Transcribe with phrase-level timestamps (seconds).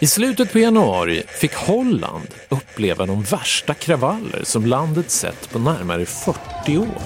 [0.00, 6.06] I slutet på januari fick Holland uppleva de värsta kravaller som landet sett på närmare
[6.06, 7.02] 40 år.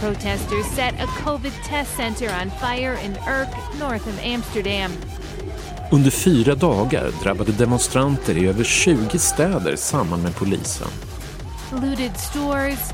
[0.00, 3.48] Protesters set a COVID test center on fire in Urk,
[3.80, 4.90] north of Amsterdam.
[5.92, 10.88] Under fyra dagar drabbade demonstranter i över 20 städer samman med polisen.
[11.72, 12.90] Looted stores,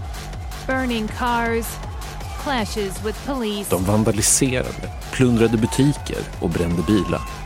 [0.66, 1.66] burning cars,
[2.42, 3.70] clashes with police.
[3.70, 7.39] De vandaliserade, plundrade butiker och brände bilar.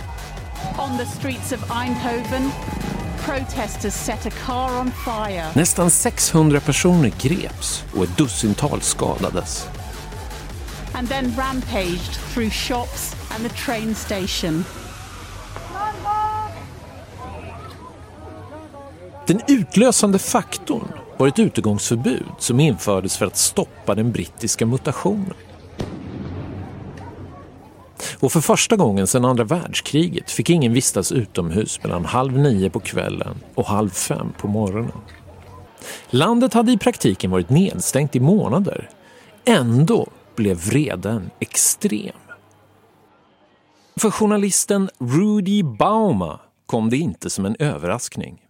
[5.55, 9.69] Nästan 600 personer greps och ett dussintal skadades.
[10.93, 14.65] And then rampaged through shops and the train station.
[19.27, 25.35] Den utlösande faktorn var ett utegångsförbud som infördes för att stoppa den brittiska mutationen.
[28.21, 32.81] Och för första gången sedan andra världskriget fick ingen vistas utomhus mellan halv nio på
[32.81, 34.99] kvällen och halv fem på morgonen.
[36.11, 38.91] Landet hade i praktiken varit nedstängt i månader.
[39.45, 40.07] Ändå
[40.37, 42.17] blev vreden extrem.
[43.97, 48.41] För journalisten Rudy Bauma kom det inte som en överraskning.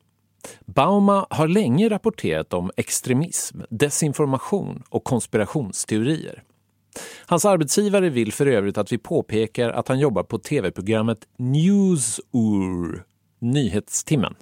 [0.67, 6.43] Bauma har länge rapporterat om extremism, desinformation och konspirationsteorier.
[7.29, 13.03] Hans arbetsgivare vill för övrigt att vi påpekar att han jobbar på tv-programmet Newsur,
[13.39, 14.35] Nyhetstimmen.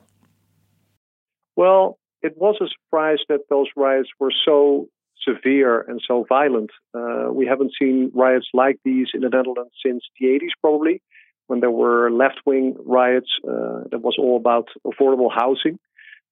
[1.57, 4.87] Well, it was a surprise that those riots were so
[5.25, 6.71] severe and so violent.
[6.95, 11.03] Uh, we haven't seen riots like these in the Netherlands since the 80s, probably,
[11.47, 15.79] when there were left wing riots uh, that was all about affordable housing.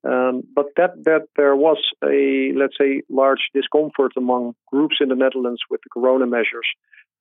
[0.03, 5.15] Um, but that that there was a let's say large discomfort among groups in the
[5.15, 6.66] Netherlands with the corona measures.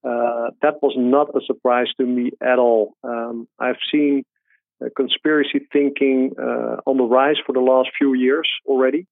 [0.02, 2.94] Uh, that was not a surprise to me at all.
[3.04, 4.24] Um, I've seen
[4.82, 9.06] uh, conspiracy thinking uh, on the rise for the last few years already,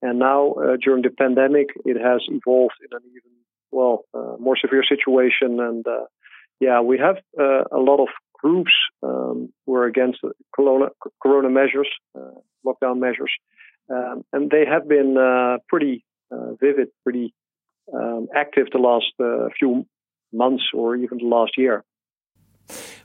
[0.00, 3.30] and now uh, during the pandemic, it has evolved in an even
[3.70, 5.60] well uh, more severe situation.
[5.60, 6.06] And uh,
[6.58, 8.08] yeah, we have a lot of
[8.42, 8.72] groups
[9.02, 10.18] um, who are against
[10.54, 10.86] corona,
[11.22, 11.88] corona measures
[12.66, 13.32] lockdown measures.
[13.90, 17.34] Um, and they have been uh, pretty uh, vivid, pretty
[17.92, 19.86] um, active the last uh, few
[20.32, 21.84] months or even the last year.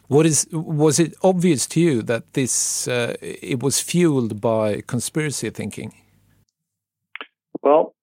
[0.07, 5.49] What is was it obvious to you that this uh, it was fueled by conspiracy
[5.49, 5.93] thinking?
[7.61, 7.93] Well,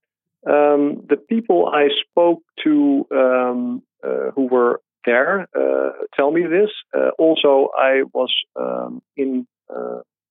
[0.47, 6.71] um, the people I spoke to um, uh, who were there uh, tell me this.
[7.19, 9.47] also, I was um, in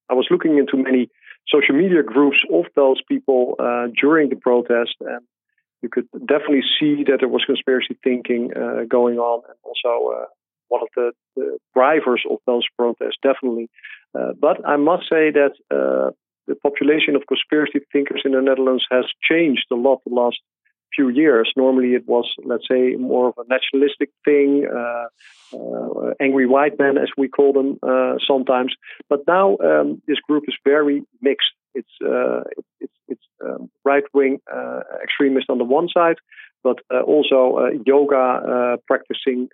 [0.10, 1.10] I was looking into many
[1.48, 5.22] social media groups of those people uh, during the protest, and
[5.82, 10.26] you could definitely see that there was conspiracy thinking uh, going on, and also uh,
[10.70, 13.70] one of the, the, drivers of those protests, definitely.
[14.18, 16.12] Uh, but I must say that uh,
[16.48, 20.40] the population of conspiracy thinkers in the Netherlands has changed a lot the last
[20.96, 21.52] few years.
[21.56, 25.08] Normally, it was, let's say, more of a nationalistic thing, uh,
[25.56, 28.74] uh, angry white men, as we call them uh, sometimes.
[29.10, 31.54] But now um, this group is very mixed.
[31.76, 32.42] It's uh,
[32.80, 36.18] it's it's um, right wing uh, extremists on the one side,
[36.64, 39.50] but uh, also yoga practicing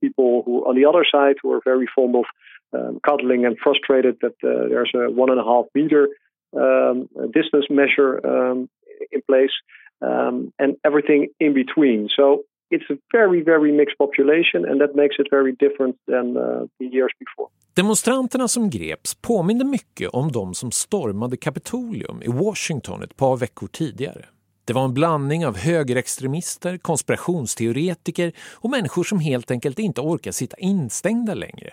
[0.00, 2.24] people who on the other side who are very fond of
[2.72, 6.08] um, cuddling and frustrated that there's a one and a half meter
[6.56, 8.68] um, distance measure um,
[9.10, 9.54] in place
[10.00, 12.08] um, and everything in between.
[12.08, 16.66] So it's a very, very mixed population and that makes it very different than uh,
[16.78, 17.48] the years before.
[17.74, 23.66] Demonstranterna som greps påminner mycket om de som stormade Kapitolium i Washington ett par veckor
[23.66, 24.24] tidigare.
[24.64, 30.56] Det var en blandning av högerextremister, konspirationsteoretiker och människor som helt enkelt inte orkar sitta
[30.56, 31.70] instängda längre.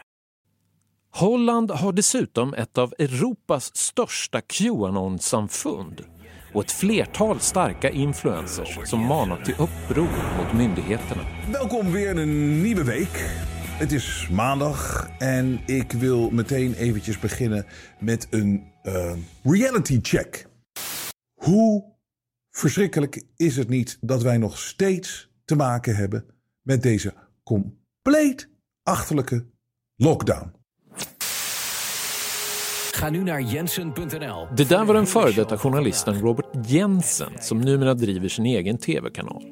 [1.11, 6.01] Holland har dessutom ett av Europas största Qanon-samfund
[6.55, 11.25] och ett flertal starka influencers som manar till uppror mot myndigheterna.
[11.51, 13.29] Welkom weer een nieuwe week.
[13.77, 17.65] Het is maandag en ik wil meteen eventjes beginnen
[17.99, 19.13] met een uh,
[19.43, 20.47] reality check.
[21.33, 21.83] Hoe
[22.51, 26.25] verschrikkelijk is het niet dat wij nog steeds te maken hebben
[26.61, 27.13] met deze
[27.43, 28.49] compleet
[28.83, 29.45] achterlijke
[29.95, 30.64] lockdown.
[32.99, 34.55] Ga nu naar jensen.nl.
[34.57, 39.43] Det där var den före detta journalisten Robert Jensen som numera driver sin egen tv-kanal.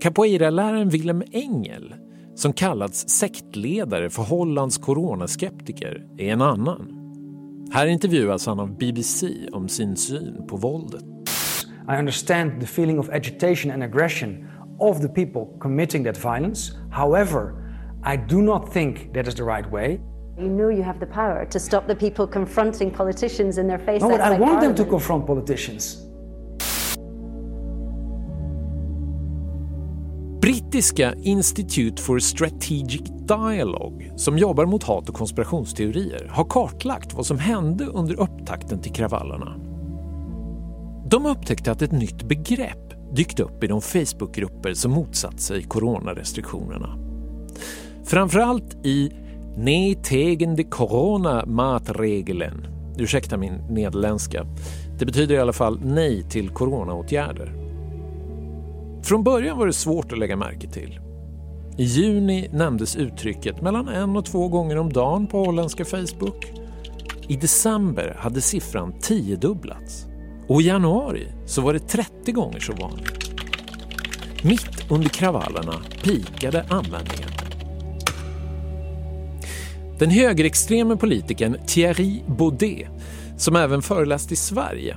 [0.00, 1.94] Capoeira-läraren Willem Engel,
[2.34, 7.00] som kallats sektledare för Hollands coronaskeptiker, är en annan.
[7.72, 11.04] Här intervjuas han av BBC om sin syn på våldet.
[11.88, 14.48] I understand the feeling of agitation and aggression
[14.78, 16.72] of the people committing that violence.
[16.92, 17.52] However,
[18.14, 20.00] I do not think that is the right way.
[20.38, 24.02] You know you have the power to stop the people confronting politicians in their face.
[24.02, 24.90] No, but I outside want them to Parliament.
[24.90, 25.98] confront politicians.
[30.40, 37.38] Brittiska Institute for Strategic Dialogue, som jobbar mot hat och konspirationsteorier, har kartlagt vad som
[37.38, 39.56] hände under upptakten till kravallerna.
[41.06, 46.98] De upptäckte att ett nytt begrepp dykt upp i de Facebookgrupper som motsatt sig coronarestriktionerna.
[48.04, 49.12] Framförallt i
[49.56, 52.66] Nej tegen de corona matregelen.
[52.98, 54.46] Ursäkta min nederländska.
[54.98, 57.54] Det betyder i alla fall nej till coronaåtgärder.
[59.02, 61.00] Från början var det svårt att lägga märke till.
[61.76, 66.52] I juni nämndes uttrycket mellan en och två gånger om dagen på holländska Facebook.
[67.28, 70.06] I december hade siffran tiodubblats.
[70.48, 73.30] Och i januari så var det 30 gånger så vanligt.
[74.42, 77.33] Mitt under kravallerna pikade användningen.
[79.98, 82.88] Den högerextreme politikern Thierry Baudet,
[83.36, 84.96] som även föreläst i Sverige,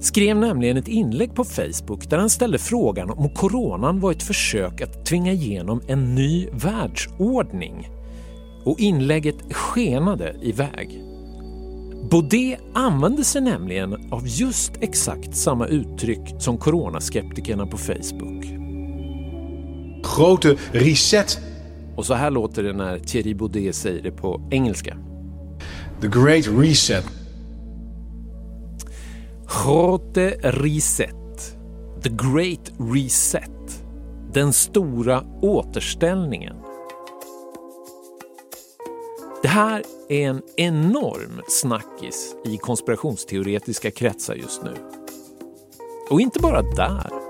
[0.00, 4.80] skrev nämligen ett inlägg på Facebook där han ställde frågan om coronan var ett försök
[4.80, 7.88] att tvinga igenom en ny världsordning.
[8.64, 11.02] Och inlägget skenade iväg.
[12.10, 18.44] Baudet använde sig nämligen av just exakt samma uttryck som coronaskeptikerna på Facebook.
[20.16, 21.40] Grote reset.
[21.98, 24.96] Och så här låter det när Thierry Baudet säger det på engelska.
[26.00, 27.04] The Great Reset.
[29.64, 31.56] Grote Reset.
[32.02, 33.84] The Great Reset.
[34.32, 36.56] Den stora återställningen.
[39.42, 44.74] Det här är en enorm snackis i konspirationsteoretiska kretsar just nu.
[46.10, 47.27] Och inte bara där.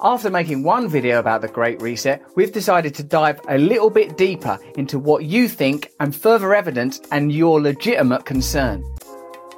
[0.00, 4.18] After making one video about the Great Reset, we've decided to dive a little bit
[4.18, 8.84] deeper into what you think and further evidence and your legitimate concern.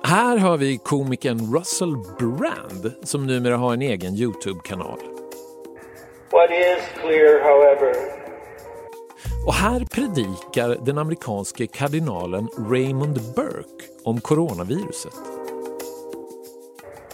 [0.02, 4.98] Här har vi komikern Russell Brand som numera har en egen Youtube-kanal.
[6.30, 7.94] What is clear, however,
[9.46, 15.37] Och här predikar den amerikanske kardinalen Raymond Burke om coronaviruset.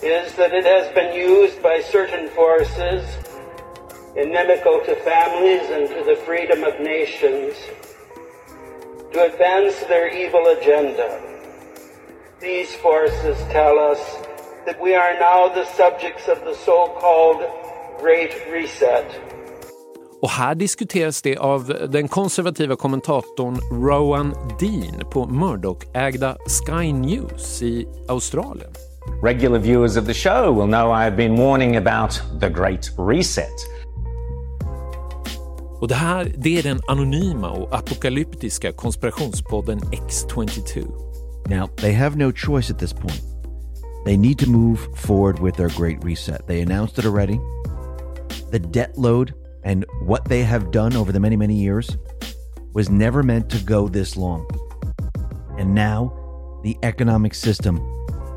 [0.04, 3.02] Is that it has been used by certain forces
[4.16, 7.54] inimical to families and to the freedom of nations
[9.12, 11.20] to advance their evil agenda.
[12.40, 14.00] These forces tell us
[14.66, 17.40] that we are now the subjects of the so-called
[18.00, 19.06] Great Reset.
[20.22, 27.88] Och här diskuteras det av den konservativa kommentatorn Rowan Dean på Murdoch-ägda Sky News i
[28.08, 28.70] Australien.
[29.22, 33.52] Regular viewers of the show will know I have been warning about the Great Reset.
[35.80, 40.86] Och det här det är den anonyma och apokalyptiska konspirationspodden X22.
[41.48, 43.22] Now, they have no choice at this point.
[44.04, 46.46] They need to move forward with their great reset.
[46.46, 47.40] They announced it already.
[48.50, 49.32] The debt load
[49.64, 51.96] and what they have done over the many, many years
[52.74, 54.46] was never meant to go this long.
[55.58, 56.12] And now
[56.62, 57.78] the economic system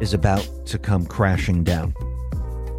[0.02, 1.94] is about to come crashing down.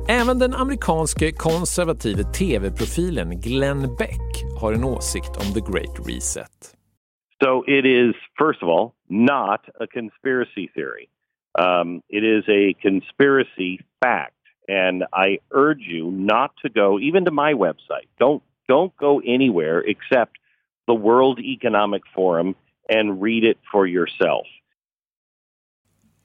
[0.09, 6.75] Även den amerikanske konservative tv-profilen Glenn Beck har en åsikt om The Great Reset.
[7.43, 11.09] So it is, first of all, not a conspiracy theory.
[11.59, 14.35] Um, it is a conspiracy fact,
[14.69, 18.09] and I urge you not to go even to my website.
[18.19, 20.39] Don't don't go anywhere except
[20.87, 22.55] the World Economic Forum
[22.89, 24.47] and read it for yourself.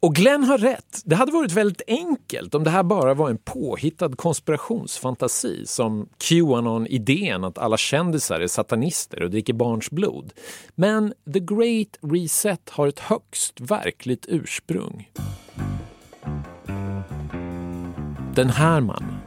[0.04, 1.02] Och Glenn har rätt.
[1.06, 7.44] Det hade varit väldigt enkelt om det här bara var en påhittad konspirationsfantasi som Qanon-idén
[7.44, 10.34] att alla kändisar är satanister och dricker barns blod.
[10.76, 15.12] Men The Great Reset har ett högst verkligt ursprung.
[18.36, 19.18] Den här mannen.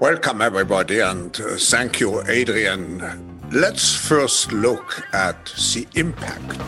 [0.00, 3.02] Welcome, everybody, and uh, thank you, Adrian.
[3.50, 6.60] Let's first look at the impact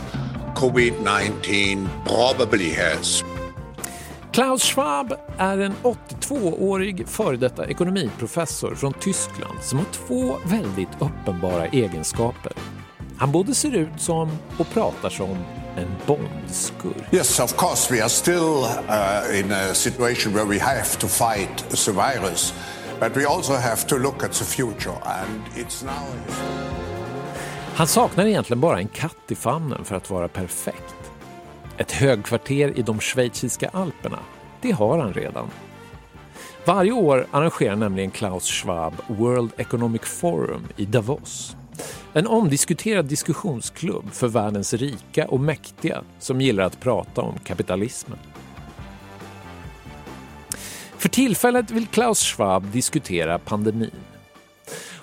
[0.54, 3.24] COVID 19 probably has.
[4.32, 11.66] Klaus Schwab är en 82-årig före detta ekonomiprofessor från Tyskland som har två väldigt uppenbara
[11.66, 12.52] egenskaper.
[13.18, 15.36] Han både ser ut som och pratar som
[15.76, 17.14] en Bondskurk.
[17.14, 21.68] Yes, of course, we are still uh, in a situation where we have to fight
[21.68, 22.54] the virus,
[23.00, 26.83] but we also have to look at the future, and it's now.
[27.76, 30.94] Han saknar egentligen bara en katt i famnen för att vara perfekt.
[31.76, 34.18] Ett högkvarter i de schweiziska alperna,
[34.60, 35.50] det har han redan.
[36.64, 41.56] Varje år arrangerar nämligen Klaus Schwab World Economic Forum i Davos.
[42.12, 48.18] En omdiskuterad diskussionsklubb för världens rika och mäktiga som gillar att prata om kapitalismen.
[50.98, 54.13] För tillfället vill Klaus Schwab diskutera pandemin.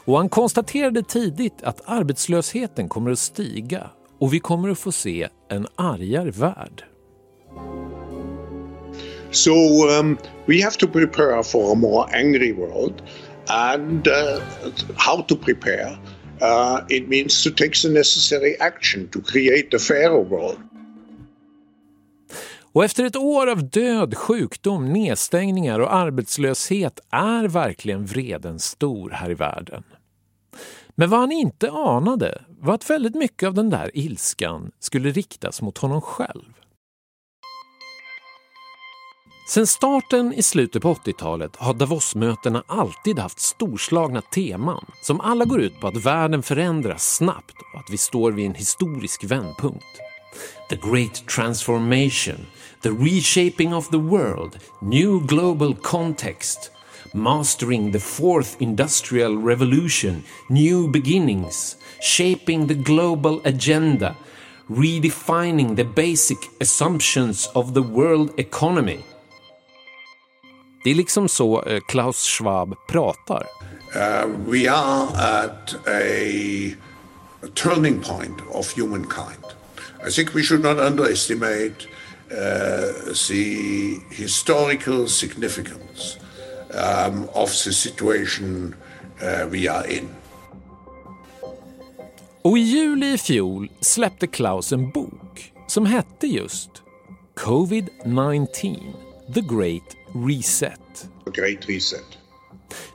[0.06, 3.90] Och han konstaterade tidigt att arbetslösheten kommer att stiga
[4.20, 6.84] och vi kommer att få se en argare värld.
[9.32, 9.52] So
[10.00, 13.02] um, we have to prepare for a more angry world,
[13.48, 14.42] and uh,
[14.96, 15.98] how to prepare?
[16.42, 20.60] Uh, it means to take the necessary action to create a fairer world.
[22.74, 29.32] Och efter ett år av död, sjukdom, nedstängningar och arbetslöshet är verkligen vreden stor här
[29.32, 29.84] i världen.
[30.96, 35.62] Men vad han inte anade var att väldigt mycket av den där ilskan skulle riktas
[35.62, 36.54] mot honom själv.
[39.50, 45.62] Sen starten i slutet på 80-talet har Davos-mötena alltid haft storslagna teman som alla går
[45.62, 49.86] ut på att världen förändras snabbt och att vi står vid en historisk vändpunkt.
[50.70, 52.46] The Great Transformation,
[52.84, 56.72] The Reshaping of the World, New Global Context,
[57.14, 64.16] Mastering the Fourth Industrial Revolution, New Beginnings, Shaping the Global Agenda,
[64.70, 69.00] Redefining the Basic Assumptions of the World Economy.
[70.84, 73.46] Det är liksom så eh, Klaus Schwab pratar.
[73.96, 76.76] Uh, we are at a,
[77.56, 79.46] turning point of humankind.
[80.08, 81.88] I think we should not underestimate
[82.32, 86.18] uh, the historical significance
[86.74, 88.76] um, of the situation
[89.22, 90.10] uh, we are in.
[92.42, 96.70] Och i juli i fjol släppte Klaus en bok som hette just
[97.36, 98.78] Covid-19,
[99.34, 99.96] The Great
[100.28, 101.10] Reset.
[101.26, 102.18] The Great Reset.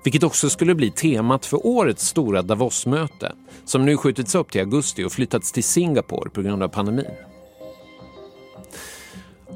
[0.05, 3.33] Vilket också skulle bli temat för årets stora Davos-möte
[3.65, 7.07] som nu skjutits upp till augusti och flyttats till Singapore på grund av pandemin.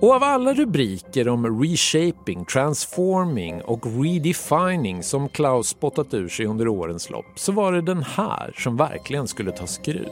[0.01, 6.69] Och av alla rubriker om reshaping, transforming och redefining som Klaus spottat ur sig under
[6.69, 10.09] årens lopp så var det den här som verkligen skulle ta skruv.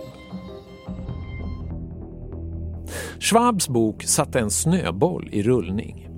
[3.20, 6.08] Schwabs bok satte en snöboll i rullning.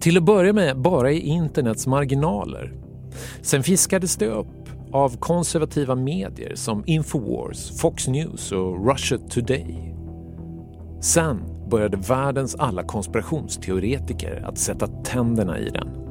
[0.00, 2.72] Till att börja med bara i internets marginaler.
[3.42, 9.94] Sen fiskades det upp av konservativa medier som Infowars, Fox News och Russia Today.
[11.00, 16.04] Sen började världens alla konspirationsteoretiker att sätta tänderna i den.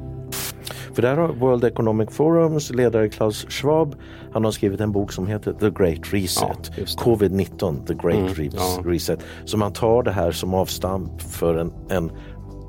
[0.94, 3.96] För där har World Economic Forums ledare Klaus Schwab,
[4.32, 6.70] han har skrivit en bok som heter The Great Reset.
[6.76, 8.82] Ja, Covid-19, The Great mm, ja.
[8.84, 9.20] Reset.
[9.44, 12.10] Så man tar det här som avstamp för en, en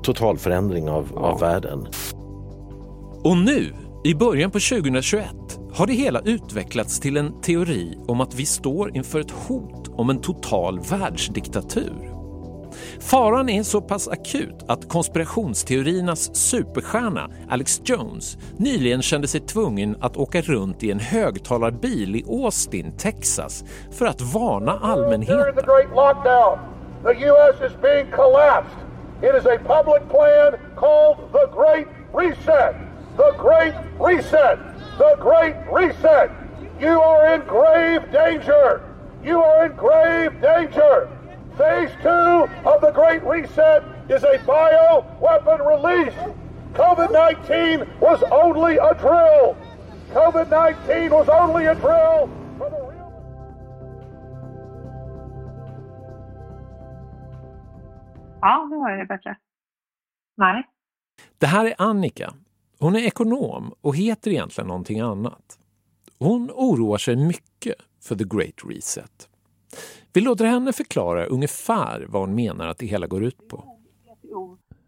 [0.02, 1.20] total förändring av, ja.
[1.20, 1.86] av världen.
[3.24, 3.72] Och nu,
[4.04, 5.26] i början på 2021,
[5.72, 10.10] har det hela utvecklats till en teori om att vi står inför ett hot om
[10.10, 12.15] en total världsdiktatur.
[13.00, 20.16] Faran är så pass akut att konspirationsteoriernas superstjärna Alex Jones nyligen kände sig tvungen att
[20.16, 25.54] åka runt i en högtalarbil i Austin, Texas för att varna allmänheten.
[33.16, 34.58] The Great Reset.
[34.98, 36.30] The Great Reset.
[36.78, 38.82] You are in grave danger.
[39.24, 41.08] You are in grave danger.
[41.56, 46.14] Phase two of the Great Reset is a bio-weapon release.
[46.74, 49.56] COVID-19 was only a drill.
[50.12, 52.28] COVID-19 was only a drill.
[58.40, 59.36] Ja, nu var det bättre.
[60.36, 60.64] Nej.
[61.38, 62.34] Det här är Annika.
[62.78, 65.58] Hon är ekonom och heter egentligen någonting annat.
[66.18, 69.28] Hon oroar sig mycket för the Great Reset.
[70.16, 73.56] Vi låter henne förklara ungefär vad hon menar att det hela går ut på.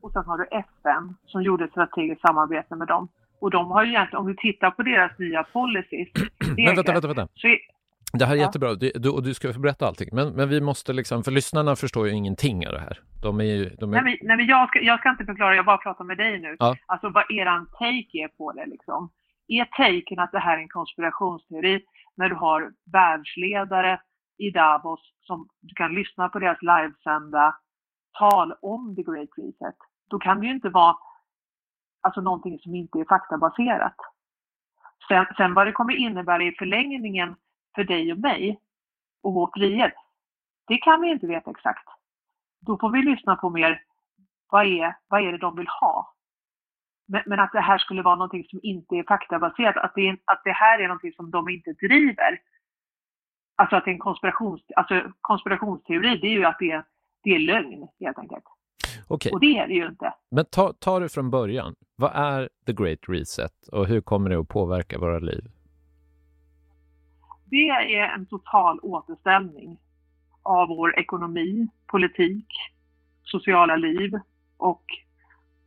[0.01, 3.09] Och sen har du FN som gjorde ett strategiskt samarbete med dem.
[3.41, 6.09] Och de har ju egentligen, om vi tittar på deras nya policies.
[6.57, 7.29] vänta, vänta, vänta.
[8.13, 10.09] Det här är jättebra du, och du ska få berätta allting.
[10.13, 13.01] Men, men vi måste liksom, för lyssnarna förstår ju ingenting av det här.
[13.23, 14.03] De är ju, de är...
[14.03, 16.41] Nej, men, nej, men jag, ska, jag ska inte förklara, jag bara pratar med dig
[16.41, 16.57] nu.
[16.59, 16.77] Ja.
[16.87, 19.11] Alltså vad eran take är på det liksom.
[19.49, 21.81] Är taken att det här är en konspirationsteori
[22.17, 24.01] när du har världsledare
[24.39, 27.57] i Davos som du kan lyssna på deras livesända
[28.19, 29.77] tal om the great reset.
[30.11, 30.97] Då kan det ju inte vara
[32.01, 33.97] alltså någonting som inte är faktabaserat.
[35.09, 37.37] Sen, sen vad det kommer innebära i förlängningen
[37.75, 38.61] för dig och mig
[39.23, 39.95] och vårt frihet,
[40.67, 41.89] det kan vi inte veta exakt.
[42.61, 43.83] Då får vi lyssna på mer,
[44.51, 46.15] vad är, vad är det de vill ha?
[47.07, 50.41] Men, men att det här skulle vara någonting som inte är faktabaserat, att det, att
[50.45, 52.39] det här är någonting som de inte driver.
[53.59, 56.85] Alltså att det är en konspirations, alltså konspirationsteori, det är ju att det
[57.23, 58.45] det är lögn helt enkelt.
[59.09, 59.33] Okej.
[59.33, 60.15] Och det är det ju inte.
[60.31, 61.75] Men ta, ta det från början.
[61.97, 65.45] Vad är the great reset och hur kommer det att påverka våra liv?
[67.45, 69.79] Det är en total återställning
[70.43, 72.47] av vår ekonomi, politik,
[73.25, 74.13] sociala liv
[74.57, 74.85] och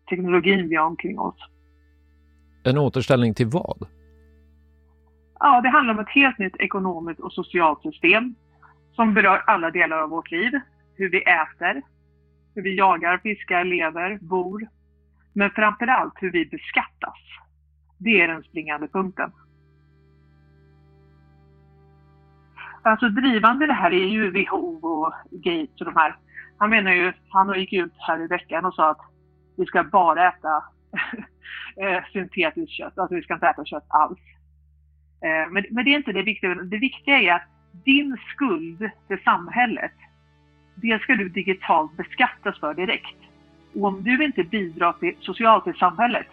[0.09, 1.37] teknologin vi har omkring oss.
[2.63, 3.87] En återställning till vad?
[5.43, 8.35] Ja, det handlar om ett helt nytt ekonomiskt och socialt system
[8.91, 10.59] som berör alla delar av vårt liv.
[10.95, 11.81] Hur vi äter,
[12.55, 14.67] hur vi jagar, fiskar, lever, bor.
[15.33, 17.19] Men framförallt hur vi beskattas.
[17.97, 19.31] Det är den springande punkten.
[22.81, 26.15] Alltså drivande i det här är ju WHO och Gates och de här.
[26.57, 29.01] Han menar ju, han gick ut här i veckan och sa att
[29.57, 30.63] vi ska bara äta
[31.81, 34.19] eh, syntetiskt kött, alltså vi ska inte äta kött alls.
[35.21, 36.55] Eh, men, men det är inte det viktiga.
[36.55, 37.47] Det viktiga är att
[37.83, 39.93] din skuld till samhället,
[40.75, 43.17] det ska du digitalt beskattas för direkt.
[43.73, 46.27] Och om du inte bidrar till, socialt till samhället,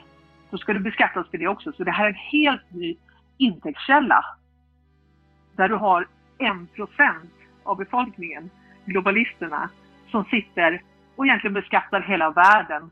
[0.50, 1.72] då ska du beskattas för det också.
[1.72, 2.96] Så det här är en helt ny
[3.36, 4.24] intäktskälla.
[5.56, 6.06] Där du har
[6.38, 8.50] en procent av befolkningen,
[8.84, 9.70] globalisterna,
[10.10, 10.82] som sitter
[11.16, 12.90] och egentligen beskattar hela världen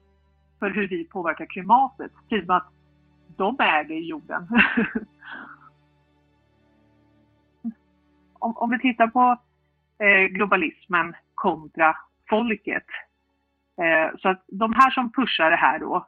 [0.59, 2.13] för hur vi påverkar klimatet.
[2.29, 2.69] Typ att
[3.37, 4.49] de äger jorden.
[8.39, 9.39] om, om vi tittar på
[10.05, 11.97] eh, globalismen kontra
[12.31, 12.87] folket.
[13.83, 16.07] Eh, så att de här som pushar det här då,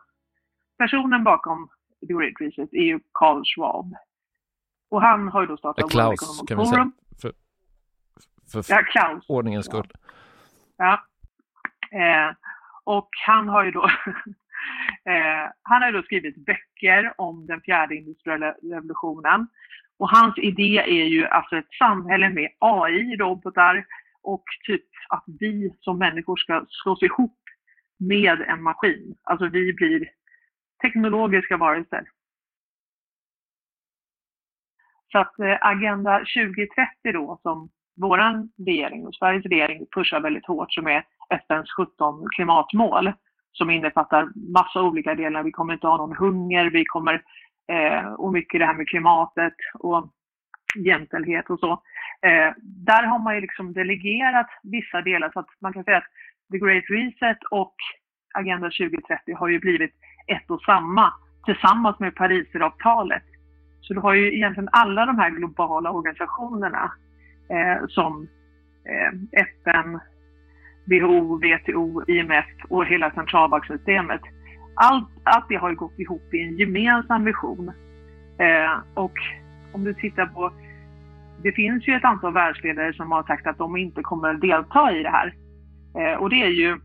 [0.78, 1.68] personen bakom
[2.08, 3.94] The Great Reset är ju Carl Schwab.
[4.90, 6.76] Och han har ju då startat Klaus, World Economic kan vi säga.
[6.76, 6.92] Forum.
[8.52, 9.24] För, för Ja, Klaus.
[9.28, 9.92] ordningens skull.
[10.76, 11.04] Ja.
[11.90, 12.34] Eh,
[12.84, 13.84] och han har ju då
[15.04, 19.48] eh, han har då skrivit böcker om den fjärde industriella revolutionen.
[19.98, 23.86] Och hans idé är ju alltså ett samhälle med AI, robotar
[24.22, 27.38] och typ att vi som människor ska slås ihop
[27.98, 29.16] med en maskin.
[29.22, 30.08] Alltså vi blir
[30.82, 32.04] teknologiska varelser.
[35.12, 38.18] Så att eh, Agenda 2030 då som vår
[38.66, 43.12] regering och Sveriges regering pushar väldigt hårt som är FNs 17 klimatmål
[43.52, 45.42] som innefattar massa olika delar.
[45.42, 47.22] Vi kommer inte ha någon hunger, vi kommer
[47.68, 50.08] eh, och mycket det här med klimatet och
[50.76, 51.72] jämställdhet och så.
[52.22, 56.12] Eh, där har man ju liksom delegerat vissa delar så att man kan säga att
[56.52, 57.74] The Great Reset och
[58.34, 59.94] Agenda 2030 har ju blivit
[60.26, 61.12] ett och samma
[61.44, 63.22] tillsammans med Parisavtalet.
[63.80, 66.92] Så du har ju egentligen alla de här globala organisationerna
[67.50, 68.28] eh, som
[68.84, 70.00] eh, FN,
[70.86, 74.20] WHO, WTO, IMF och hela centralbankssystemet.
[74.80, 77.68] Allt, allt det har ju gått ihop i en gemensam vision.
[78.38, 79.12] Eh, och
[79.72, 80.52] om du tittar på,
[81.42, 84.92] det finns ju ett antal världsledare som har sagt att de inte kommer att delta
[84.92, 85.34] i det här.
[85.98, 86.78] Eh, och det är ju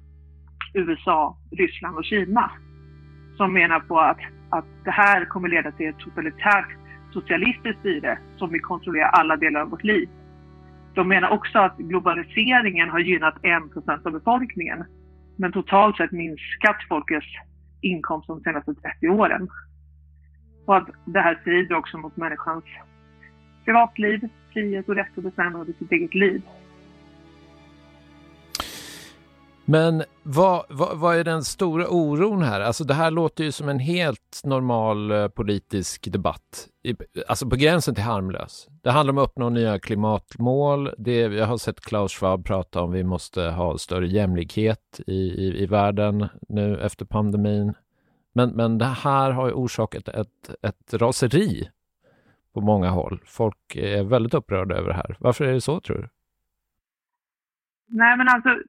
[0.74, 2.52] USA, Ryssland och Kina
[3.38, 6.68] som menar på att, att det här kommer leda till ett totalitärt
[7.14, 10.10] socialistiskt styre som vill kontrollera alla delar av vårt liv.
[10.94, 14.84] De menar också att globaliseringen har gynnat 1% av befolkningen
[15.36, 17.28] men totalt sett minskat folkets
[17.84, 19.50] inkomst de senaste 30 åren.
[20.66, 22.64] Och att det här strider också mot människans
[23.66, 26.42] privatliv, frihet och rätt att bestämma över sitt eget liv.
[29.66, 32.62] Men vad, vad, vad är den stora oron här?
[32.62, 36.68] Alltså det här låter ju som en helt normal eh, politisk debatt.
[37.28, 38.68] Alltså på gränsen till harmlös.
[38.82, 40.90] Det handlar om att uppnå nya klimatmål.
[40.98, 45.64] Det, jag har sett Klaus Schwab prata om vi måste ha större jämlikhet i, i,
[45.64, 47.74] i världen nu efter pandemin.
[48.34, 51.70] Men, men det här har ju orsakat ett, ett raseri
[52.54, 53.22] på många håll.
[53.26, 55.16] Folk är väldigt upprörda över det här.
[55.20, 56.10] Varför är det så tror du?
[57.96, 58.60] Nej men alltså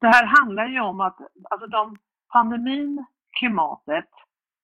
[0.00, 1.16] det här handlar ju om att
[1.50, 1.96] alltså de,
[2.32, 3.04] pandemin,
[3.38, 4.08] klimatet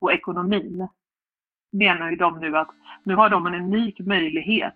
[0.01, 0.89] och ekonomin
[1.73, 2.69] menar ju de nu att
[3.05, 4.75] nu har de en unik möjlighet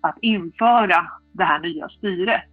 [0.00, 2.50] att införa det här nya styret.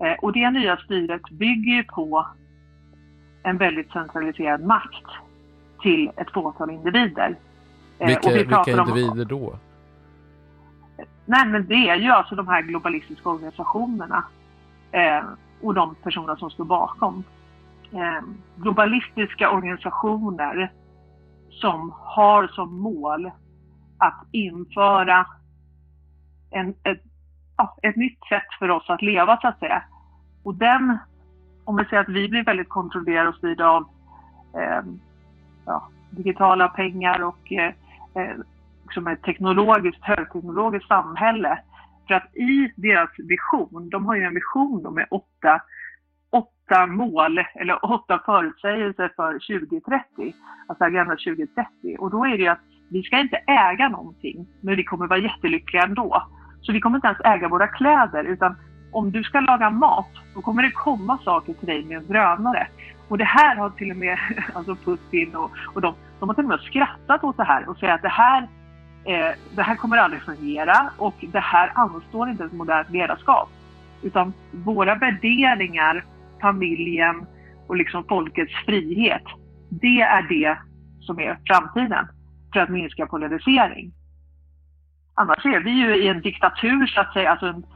[0.00, 2.26] Eh, och det nya styret bygger ju på
[3.42, 5.06] en väldigt centraliserad makt
[5.82, 7.36] till ett fåtal individer.
[7.98, 9.58] Eh, vilka, vilka individer om, då?
[11.24, 14.24] Nej, men det är ju alltså de här globalistiska organisationerna
[14.94, 15.24] eh,
[15.60, 17.24] och de personer som står bakom.
[17.92, 18.22] Eh,
[18.56, 20.72] globalistiska organisationer
[21.50, 23.30] som har som mål
[23.98, 25.26] att införa
[26.50, 27.02] en, ett,
[27.56, 29.82] ja, ett nytt sätt för oss att leva så att säga.
[30.42, 30.98] Och den,
[31.64, 33.88] om vi säger att vi blir väldigt kontrollerade och styrda av
[34.54, 34.82] eh,
[35.66, 37.72] ja, digitala pengar och eh,
[38.14, 38.36] eh
[38.84, 41.58] liksom ett teknologiskt, högteknologiskt samhälle.
[42.08, 45.62] För att i deras vision, de har ju en vision med åtta,
[46.30, 50.34] åtta mål eller åtta förutsägelser för 2030,
[50.68, 51.96] alltså Agenda 2030.
[51.98, 55.18] Och då är det ju att vi ska inte äga någonting, men vi kommer vara
[55.18, 56.22] jättelyckliga ändå.
[56.60, 58.56] Så vi kommer inte ens äga våra kläder, utan
[58.92, 62.66] om du ska laga mat, då kommer det komma saker till dig med en drönare.
[63.08, 64.18] Och det här har till och med
[64.54, 67.78] alltså Putin och, och de, de har till och med skrattat åt det här och
[67.78, 68.48] säger att det här,
[69.04, 73.48] eh, det här kommer aldrig fungera och det här anstår inte ett modernt ledarskap.
[74.02, 76.04] Utan våra värderingar,
[76.40, 77.26] familjen
[77.66, 79.24] och liksom folkets frihet,
[79.68, 80.58] det är det
[81.00, 82.06] som är framtiden
[82.52, 83.92] för att minska polarisering.
[85.14, 87.66] Annars är vi ju i en diktatur så att säga, alltså en,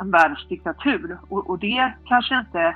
[0.00, 2.74] en världsdiktatur och, och det kanske inte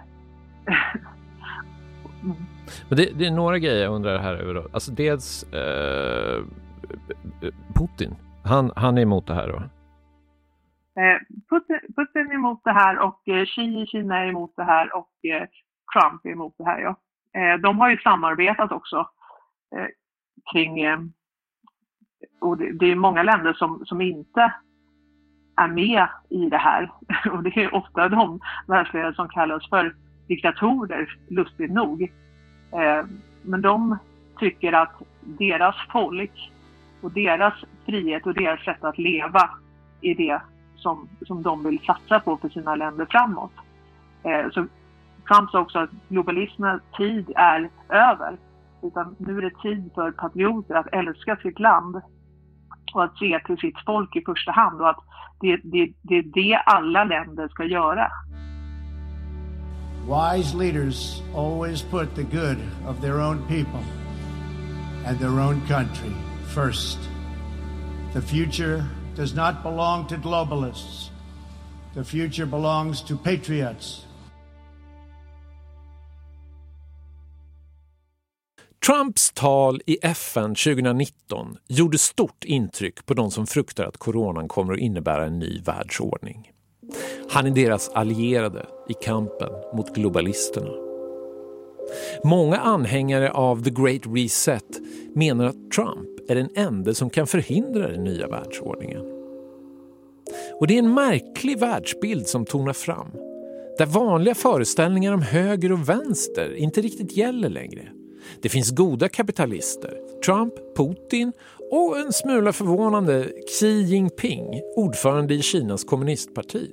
[2.89, 4.63] Men det, det, är några grejer jag undrar här över.
[4.73, 6.45] Alltså dels eh,
[7.75, 8.17] Putin.
[8.45, 9.63] Han, han är emot det här då?
[11.01, 11.19] Eh,
[11.51, 14.97] Putin, Putin är emot det här och eh, Xi i Kina är emot det här
[14.97, 15.47] och eh,
[15.93, 16.81] Trump är emot det här.
[16.81, 16.97] Ja.
[17.59, 19.09] De har ju samarbetat också
[20.53, 20.75] kring
[22.41, 24.53] och det, är många länder som, som inte
[25.57, 26.93] är med i det här.
[27.33, 29.97] Och det är ofta de världsledare som kallas för
[30.29, 32.13] diktatorer, lustigt nog.
[33.43, 33.99] Men de
[34.39, 36.53] tycker att deras folk
[37.03, 37.55] och deras
[37.87, 39.51] frihet och deras sätt att leva
[40.01, 40.41] är det
[40.77, 43.53] som, som de vill satsa på för sina länder framåt.
[44.23, 44.67] Eh, så
[45.29, 48.37] Trump sa också att globalismens tid är över.
[48.83, 51.97] Utan nu är det tid för patrioter att älska sitt land
[52.95, 55.05] och att se till sitt folk i första hand och att
[55.41, 58.11] det, det, det är det alla länder ska göra.
[60.07, 63.85] Wise leaders always put the good of their own people
[65.07, 66.13] and their own country
[66.55, 66.99] first.
[68.13, 68.85] The future
[69.17, 71.11] does not belong to globalists.
[71.95, 74.07] The future belongs to patriots.
[78.87, 84.73] Trumps tal i FN 2019 gjorde stort intryck på de som fruktar att coronan kommer
[84.73, 86.51] att innebära en ny världsordning.
[87.31, 90.73] Han är deras allierade i kampen mot globalisterna.
[92.25, 94.81] Många anhängare av The Great Reset
[95.15, 99.03] menar att Trump är den enda som kan förhindra den nya världsordningen.
[100.61, 103.09] Och det är en märklig världsbild som tonar fram
[103.79, 107.89] där vanliga föreställningar om höger och vänster inte riktigt gäller längre.
[108.43, 111.33] Det finns goda kapitalister, Trump, Putin
[111.71, 116.71] och en smula förvånande Xi Jinping, ordförande i Kinas kommunistparti.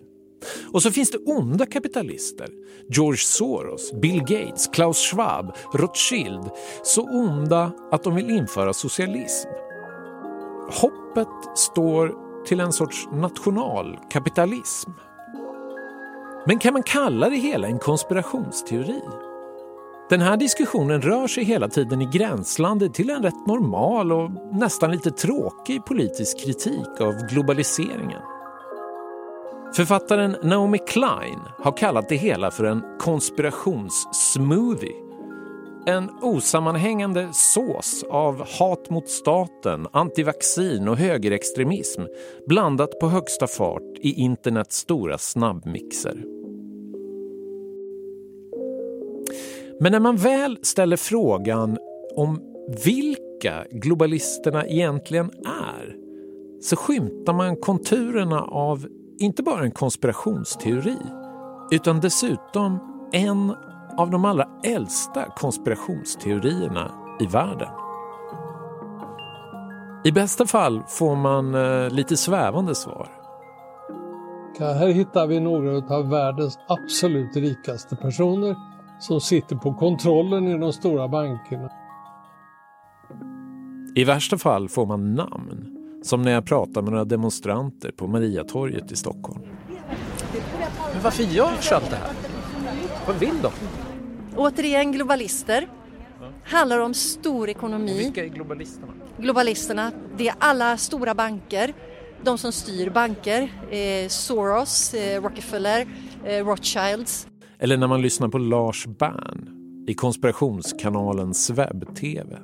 [0.74, 2.48] Och så finns det onda kapitalister.
[2.88, 6.50] George Soros, Bill Gates, Klaus Schwab, Rothschild.
[6.84, 9.50] Så onda att de vill införa socialism.
[10.82, 14.92] Hoppet står till en sorts nationalkapitalism.
[16.46, 19.02] Men kan man kalla det hela en konspirationsteori?
[20.10, 24.92] Den här diskussionen rör sig hela tiden i gränslandet till en rätt normal och nästan
[24.92, 28.22] lite tråkig politisk kritik av globaliseringen.
[29.76, 34.94] Författaren Naomi Klein har kallat det hela för en konspirationssmoothie.
[35.86, 42.02] En osammanhängande sås av hat mot staten, antivaccin och högerextremism
[42.48, 46.24] blandat på högsta fart i internets stora snabbmixer.
[49.80, 51.78] Men när man väl ställer frågan
[52.16, 52.42] om
[52.86, 55.96] vilka globalisterna egentligen är
[56.62, 58.88] så skymtar man konturerna av
[59.20, 60.98] inte bara en konspirationsteori
[61.72, 62.80] utan dessutom
[63.12, 63.56] en
[63.98, 67.70] av de allra äldsta konspirationsteorierna i världen.
[70.04, 73.08] I bästa fall får man eh, lite svävande svar.
[74.60, 78.56] Här hittar vi några av världens absolut rikaste personer
[79.00, 81.70] som sitter på kontrollen i de stora bankerna.
[83.96, 88.92] I värsta fall får man namn Som när jag pratar med några demonstranter på Mariatorget
[88.92, 89.42] i Stockholm.
[90.94, 92.14] Men varför görs allt det här?
[93.08, 93.52] Vad vill de?
[94.36, 95.68] Återigen globalister.
[96.44, 97.94] Handlar om stor ekonomi.
[97.94, 98.94] Och vilka är globalisterna?
[99.18, 101.74] Globalisterna, det är alla stora banker.
[102.24, 103.42] De som styr banker.
[103.72, 105.88] Eh, Soros, eh, Rockefeller,
[106.26, 107.28] eh, Rothschilds.
[107.60, 109.50] Eller när man lyssnar på Lars Bern
[109.88, 112.38] i konspirationskanalen Sveb-TV.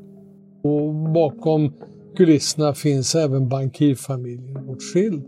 [0.64, 1.74] Och bakom
[2.16, 5.24] kulisserna finns även bankirfamiljen Rothschild.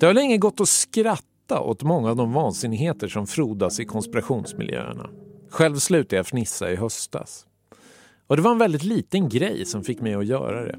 [0.00, 5.10] Det har länge gått att skratta åt många av de vansinnigheter som frodas i konspirationsmiljöerna.
[5.50, 7.46] Själv slutade jag fnissa i höstas.
[8.26, 10.78] Och det var en väldigt liten grej som fick mig att göra det.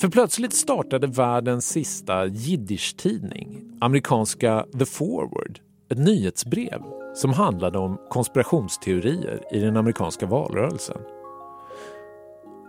[0.00, 6.82] För plötsligt startade världens sista jiddisch-tidning, amerikanska The Forward, ett nyhetsbrev
[7.14, 10.98] som handlade om konspirationsteorier i den amerikanska valrörelsen.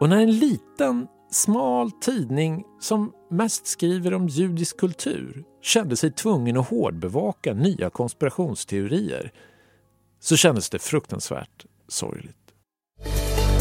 [0.03, 6.57] Och när en liten, smal tidning som mest skriver om judisk kultur kände sig tvungen
[6.57, 9.31] att hårdbevaka nya konspirationsteorier
[10.19, 12.37] så kändes det fruktansvärt sorgligt.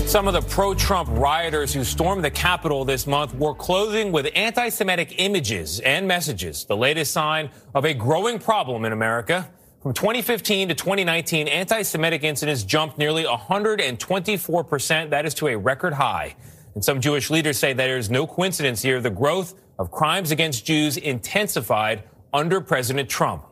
[0.06, 4.38] Some of the pro Trump rioters who stormed the Capitol this month wore clothing with
[4.38, 9.44] anti Semitic images and messages, the latest sign of a growing problem in America.
[9.82, 15.10] From 2015 to 2019, anti Semitic incidents jumped nearly 124%.
[15.10, 16.36] That is to a record high.
[16.76, 19.00] And some Jewish leaders say that there is no coincidence here.
[19.00, 23.42] The growth of crimes against Jews intensified under President Trump.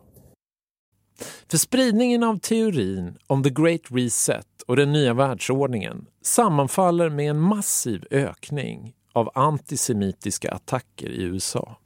[1.50, 7.40] För spridningen av teorin om the Great Reset och den nya världsordningen sammanfaller med en
[7.40, 11.76] massiv ökning av antisemitiska attacker i USA.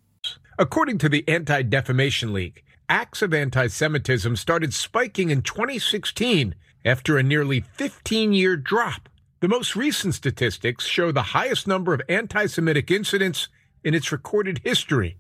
[0.59, 7.65] According to the Anti-Defamation League, acts of anti-Semitism started spiking in 2016 after a nearly
[7.79, 9.09] 15-year drop.
[9.41, 13.49] The most recent statistics show the highest number of anti-Semitic incidents
[13.85, 15.17] in its recorded history.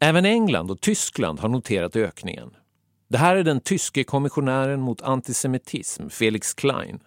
[0.00, 2.50] Även England och Tyskland har noterat ökningen.
[3.08, 7.00] Det här är den tyske kommissionären mot antisemitism, Felix Klein.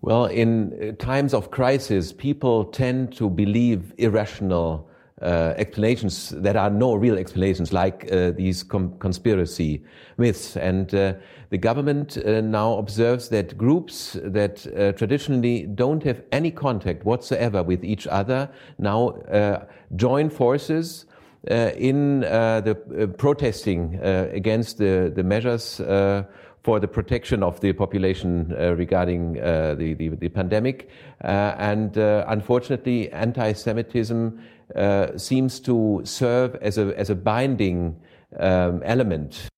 [0.00, 4.88] Well, in times of crisis, people tend to believe irrational
[5.22, 9.82] uh, explanations that are no real explanations, like uh, these conspiracy
[10.18, 10.56] myths.
[10.56, 11.14] And uh,
[11.50, 17.62] the government uh, now observes that groups that uh, traditionally don't have any contact whatsoever
[17.62, 21.06] with each other now uh, join forces
[21.48, 25.76] uh, in uh, the uh, protesting against the, the measures
[26.64, 30.90] for the protection of the population regarding the, the, the, pandemic.
[31.20, 34.40] and unfortunately, anti Semitism
[34.78, 37.94] Uh, seems to serve as a, as a binding
[38.30, 39.48] um, element.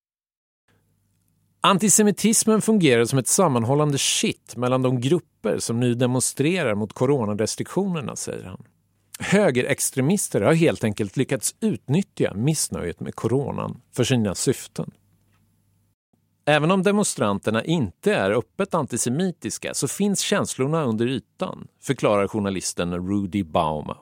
[1.61, 8.45] Antisemitismen fungerar som ett sammanhållande kitt mellan de grupper som nu demonstrerar mot coronarestriktionerna, säger
[8.45, 8.65] han.
[9.21, 14.91] Högerextremister har helt enkelt lyckats utnyttja missnöjet med coronan för sina syften.
[16.45, 23.43] Även om demonstranterna inte är öppet antisemitiska så finns känslorna under ytan, förklarar journalisten Rudy
[23.43, 23.97] Bauma.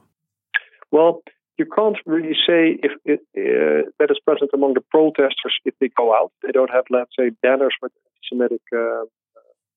[0.97, 1.21] Well,
[1.59, 5.91] you can't really say if it, uh, that is present among the protesters if they
[5.95, 6.33] go out.
[6.43, 9.05] They don't have, let's say, banners with anti-Semitic uh,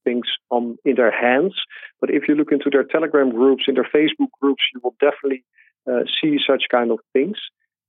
[0.06, 1.56] things on in their hands.
[2.00, 5.44] But if you look into their Telegram groups, in their Facebook groups, you will definitely
[5.90, 7.38] uh, see such kind of things.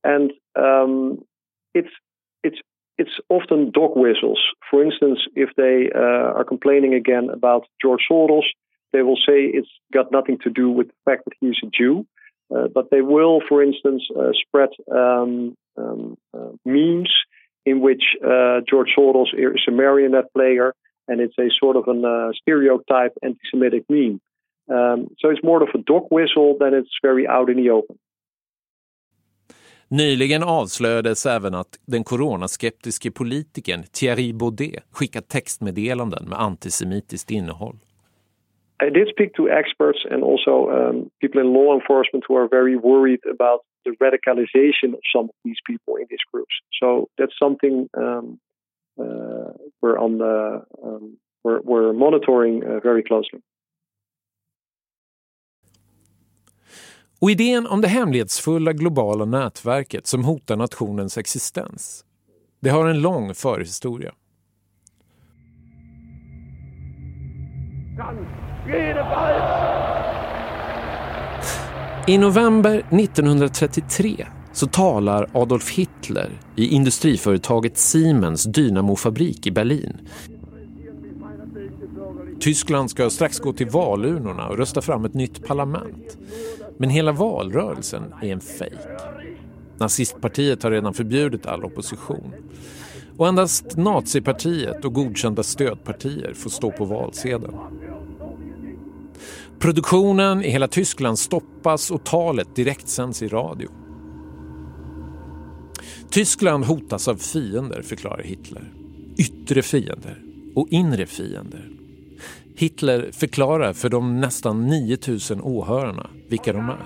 [0.02, 1.22] And um,
[1.72, 1.94] it's
[2.42, 2.60] it's
[2.98, 4.40] it's often dog whistles.
[4.68, 8.48] For instance, if they uh, are complaining again about George Soros,
[8.92, 12.06] they will say it's got nothing to do with the fact that he's a Jew.
[12.54, 17.12] Uh, but they will, for instance, uh, spread um, um, uh, memes
[17.64, 20.74] in which uh, George Soros is a marionette player
[21.08, 24.20] and it's a sort of a uh, stereotype anti-Semitic meme.
[24.68, 27.96] Um, so it's more of a dog whistle than it's very out in the open.
[29.92, 37.76] Nyligen avslöjades även att den coronaskeptiske politikern Thierry Baudet skickat textmeddelanden med antisemitiskt innehåll.
[38.80, 42.76] I did speak to experts and also um, people in law enforcement who are very
[42.76, 46.54] worried about the radicalization of some of these people in these groups.
[46.80, 48.38] So that's something um,
[48.98, 53.40] uh, we're on the um, we're, we're monitoring uh, very closely.
[57.20, 62.04] Och idén om det hemlighetsfulla globala nätverket som hotar nationens existens,
[62.60, 64.12] det har en lång förhistoria.
[72.06, 79.96] I november 1933 så talar Adolf Hitler i industriföretaget Siemens dynamofabrik i Berlin.
[82.40, 86.18] Tyskland ska strax gå till valurnorna och rösta fram ett nytt parlament.
[86.76, 88.78] Men hela valrörelsen är en fejk.
[89.78, 92.32] Nazistpartiet har redan förbjudit all opposition.
[93.16, 97.54] Och endast nazipartiet och godkända stödpartier får stå på valsedeln.
[99.60, 103.68] Produktionen i hela Tyskland stoppas och talet direktsänds i radio.
[106.10, 108.62] Tyskland hotas av fiender, förklarar Hitler.
[109.18, 110.16] Yttre fiender
[110.54, 111.64] och inre fiender.
[112.56, 116.76] Hitler förklarar för de nästan 9000 åhörarna vilka de är.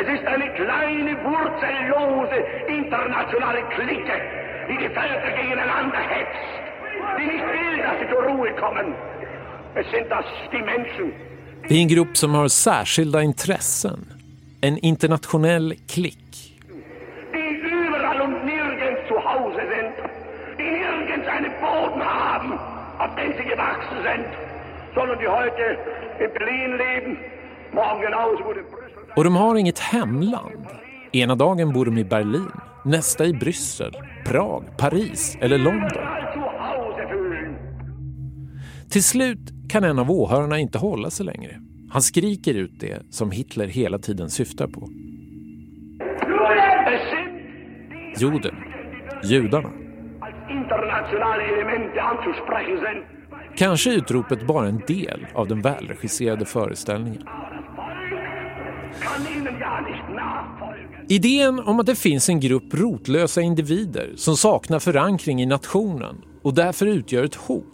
[0.00, 4.16] Es ist eine kleine, wurzellose internationale Clique,
[4.68, 6.50] die die Völker gegeneinander hetzt,
[7.18, 9.13] die nicht will, dass sie zur Ruhe kommen.
[11.68, 14.06] Det är en grupp som har särskilda intressen.
[14.60, 16.18] En internationell klick.
[29.16, 30.66] Och de har inget hemland.
[31.12, 32.50] Ena dagen bor de i Berlin,
[32.84, 33.92] nästa i Bryssel,
[34.24, 35.90] Prag, Paris eller London.
[38.90, 41.60] Till slut kan en av åhörarna inte hålla sig längre.
[41.90, 44.88] Han skriker ut det som Hitler hela tiden syftar på.
[48.18, 48.54] Juden,
[49.24, 49.70] judarna.
[53.56, 57.22] Kanske är utropet bara en del av den välregisserade föreställningen.
[61.08, 66.54] Idén om att det finns en grupp rotlösa individer som saknar förankring i nationen och
[66.54, 67.73] därför utgör ett hot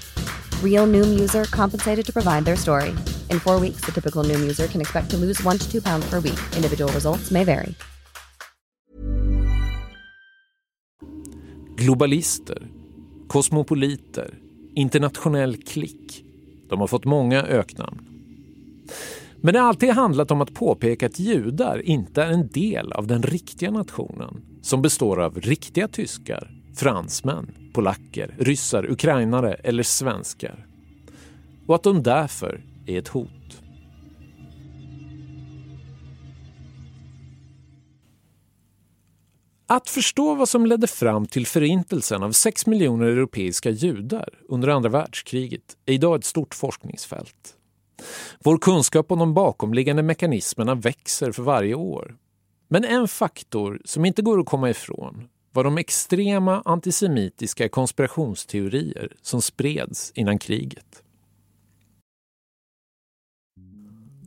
[0.63, 2.89] Real Noom user compensated to provide their story.
[3.29, 6.09] In four weeks, the typical Noom user can expect to lose one to two pounds
[6.09, 6.39] per week.
[6.55, 7.73] Individual results may vary.
[11.75, 12.67] Globalister,
[13.27, 14.33] kosmopoliter,
[14.75, 16.23] internationell klick.
[16.69, 18.07] De har fått många öknamn.
[19.41, 23.07] Men det har alltid handlat om att påpeka att judar inte är en del av
[23.07, 30.67] den riktiga nationen som består av riktiga tyskar, fransmän, polacker, ryssar, ukrainare eller svenskar.
[31.67, 33.29] Och att de därför är ett hot.
[39.67, 44.89] Att förstå vad som ledde fram till förintelsen av 6 miljoner europeiska judar under andra
[44.89, 47.55] världskriget är idag ett stort forskningsfält.
[48.39, 52.15] Vår kunskap om de bakomliggande mekanismerna växer för varje år.
[52.67, 59.41] Men en faktor som inte går att komma ifrån var de extrema antisemitiska konspirationsteorier som
[59.41, 61.03] spreds innan kriget.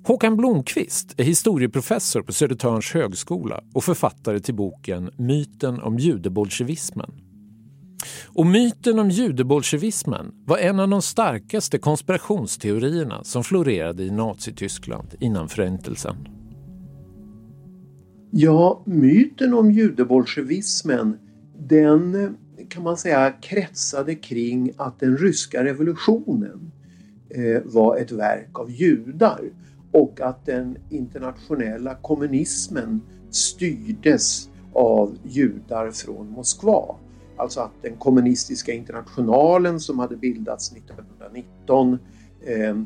[0.07, 7.13] Håkan Blomqvist är historieprofessor på Södertörns högskola och författare till boken Myten om judebolsjevismen.
[8.27, 15.49] Och myten om judebolsjevismen var en av de starkaste konspirationsteorierna som florerade i Nazityskland innan
[15.49, 16.43] förintelsen.
[18.37, 21.18] Ja, myten om judebolsjevismen
[21.59, 22.37] den
[22.68, 26.73] kan man säga kretsade kring att den ryska revolutionen
[27.29, 29.40] eh, var ett verk av judar
[29.92, 36.97] och att den internationella kommunismen styrdes av judar från Moskva.
[37.37, 41.99] Alltså att den kommunistiska internationalen som hade bildats 1919
[42.47, 42.77] eh,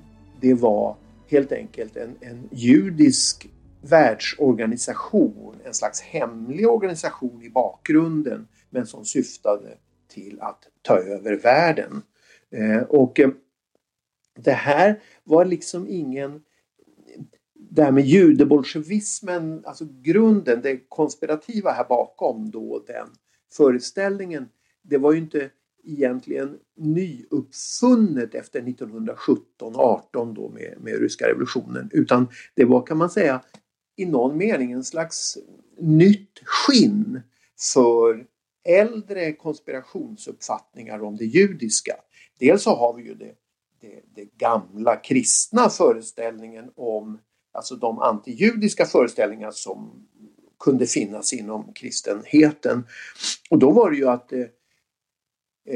[0.40, 3.48] det var helt enkelt en, en judisk
[3.82, 12.02] världsorganisation, en slags hemlig organisation i bakgrunden men som syftade till att ta över världen.
[12.50, 13.30] Eh, och eh,
[14.38, 16.40] det här var liksom ingen
[17.70, 23.06] det här med judebolsjevismen, alltså grunden, det konspirativa här bakom då den
[23.52, 24.48] föreställningen,
[24.82, 25.50] det var ju inte
[25.84, 33.42] egentligen nyuppfunnet efter 1917-18 då med, med ryska revolutionen utan det var kan man säga
[33.98, 35.38] i någon mening en slags
[35.78, 37.20] nytt skinn
[37.72, 38.26] för
[38.64, 41.96] äldre konspirationsuppfattningar om det judiska.
[42.38, 43.34] Dels så har vi ju det,
[43.80, 47.18] det, det gamla kristna föreställningen om
[47.52, 50.08] alltså de antijudiska föreställningar som
[50.64, 52.86] kunde finnas inom kristenheten.
[53.50, 54.40] Och då var det ju att eh,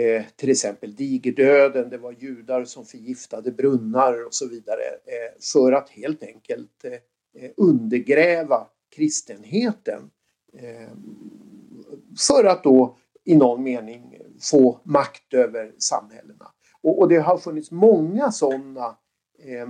[0.00, 4.82] eh till exempel digerdöden, det var judar som förgiftade brunnar och så vidare.
[5.06, 6.92] Eh, för att helt enkelt eh,
[7.34, 8.66] Eh, undergräva
[8.96, 10.10] kristenheten.
[10.52, 10.90] Eh,
[12.28, 14.18] för att då i någon mening
[14.50, 16.52] få makt över samhällena.
[16.82, 18.96] Och, och det har funnits många sådana
[19.38, 19.68] eh,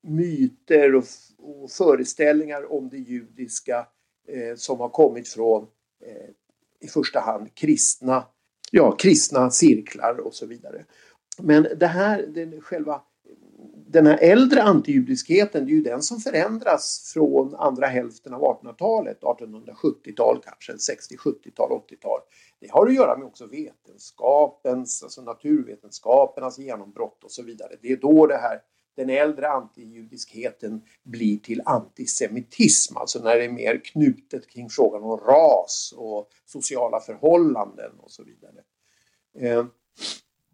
[0.00, 1.04] myter och,
[1.38, 3.86] och, föreställningar om det judiska
[4.28, 5.62] eh, som har kommit från
[6.04, 6.30] eh,
[6.80, 8.24] i första hand kristna,
[8.70, 10.84] ja, kristna cirklar och så vidare.
[11.38, 13.02] Men det här, den, själva
[13.92, 19.20] den här äldre antijudiskheten, det är ju den som förändras från andra hälften av 1800-talet,
[19.20, 22.20] 1870-tal kanske, 60, 70-tal, 80-tal.
[22.60, 27.76] Det har att göra med också vetenskapens, alltså naturvetenskapernas genombrott och så vidare.
[27.82, 28.60] Det är då det här,
[28.96, 35.16] den äldre antijudiskheten blir till antisemitism, alltså när det är mer knutet kring frågan om
[35.16, 38.62] ras och sociala förhållanden och så vidare.
[39.38, 39.64] Eh,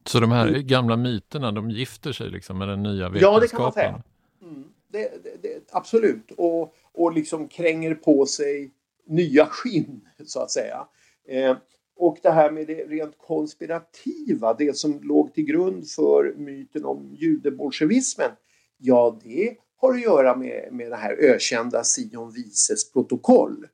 [0.06, 0.66] Eh, så de här mm.
[0.66, 3.34] gamla myterna, de gifter sig liksom med den nya vetenskapen?
[3.34, 4.02] Ja, det kan man säga.
[4.42, 4.64] Mm.
[4.88, 6.32] Det, det, det, absolut.
[6.36, 8.70] Och, och liksom kränger på sig
[9.06, 10.86] nya skinn, så att säga.
[11.28, 11.56] Eh,
[11.96, 17.14] och det här med det rent konspirativa, det som låg till grund för myten om
[17.14, 18.30] judebolsjevismen,
[18.78, 23.66] ja, det har att göra med, med det här ökända Sion Vises protokoll.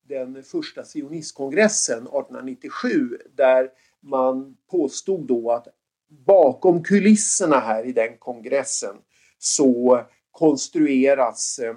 [0.08, 5.68] den första sionistkongressen 1897 där man påstod då att
[6.08, 8.96] bakom kulisserna här i den kongressen
[9.38, 10.00] så
[10.30, 11.76] konstrueras eh,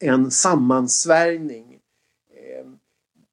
[0.00, 1.80] en sammansvärjning
[2.30, 2.66] eh,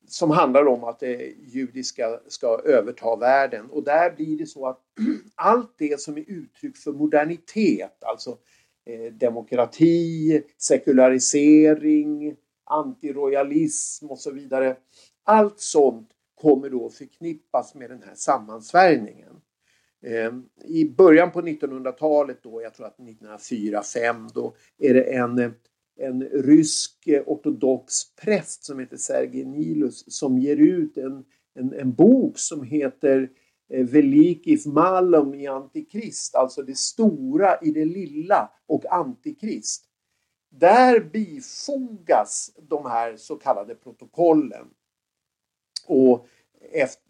[0.07, 3.69] som handlar om att det judiska ska överta världen.
[3.69, 4.79] Och där blir det så att
[5.35, 8.37] allt det som är uttryck för modernitet, alltså
[9.11, 12.35] demokrati, sekularisering,
[12.65, 14.77] antirojalism och så vidare.
[15.23, 16.09] Allt sånt
[16.41, 19.41] kommer då förknippas med den här sammansvärjningen.
[20.05, 25.53] Ehm, I början på 1900-talet då, jag tror att 1904-5, då är det en,
[25.97, 32.39] en rysk ortodox präst som heter Sergej Nilus som ger ut en, en, en bok
[32.39, 33.29] som heter
[33.69, 39.85] eh, Velikif Malum i Antikrist, alltså det stora i det lilla och Antikrist.
[40.59, 44.65] Där bifogas de här så kallade protokollen.
[45.87, 46.27] Och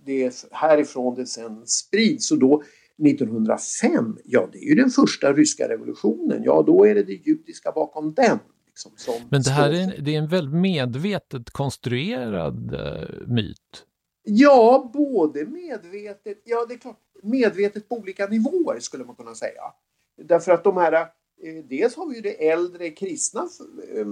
[0.06, 2.64] det, härifrån det sen sprids och då
[3.08, 7.72] 1905, ja det är ju den första ryska revolutionen, ja då är det det judiska
[7.72, 8.40] bakom den.
[8.68, 8.92] Liksom,
[9.30, 13.86] Men det här är en, det är en väldigt medvetet konstruerad uh, myt?
[14.24, 19.62] Ja, både medvetet, ja det är klart, medvetet på olika nivåer skulle man kunna säga.
[20.18, 21.08] Därför att de här Eh,
[21.44, 23.48] Eh, dels har vi ju det äldre kristna
[23.94, 24.08] eh,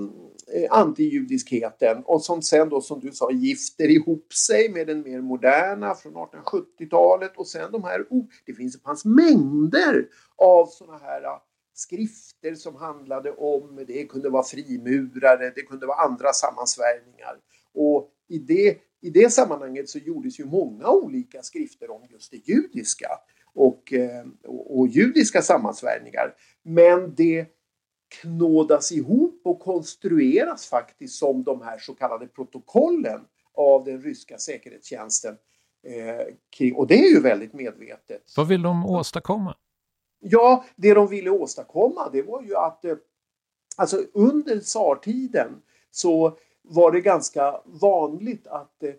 [0.56, 5.22] eh, antijudiskheten och som sen då som du sa gifter ihop sig med den mer
[5.22, 10.08] moderna från 1870-talet och sen de här, oh, det finns, det fanns mängder
[10.38, 11.24] av sådana här
[11.74, 17.36] skrifter som handlade om, det kunde vara frimurare, det kunde vara andra sammansvärjningar.
[17.74, 22.38] Och i det, i det sammanhanget så gjordes ju många olika skrifter om just det
[22.38, 23.08] judiska
[23.54, 23.94] och,
[24.44, 26.34] och, och judiska sammansvärjningar.
[26.64, 27.48] Men det
[28.22, 33.22] knådas ihop och konstrueras faktiskt som de här så kallade protokollen
[33.54, 35.38] av den ryska säkerhetstjänsten.
[35.84, 38.34] Eh, och det är ju väldigt medvetet.
[38.38, 39.56] Vad vill de åstadkomma?
[40.20, 42.96] Ja, det de ville åstadkomma det var ju att eh,
[43.78, 45.62] alltså under tsartiden
[45.92, 48.94] så var det ganska vanligt att eh,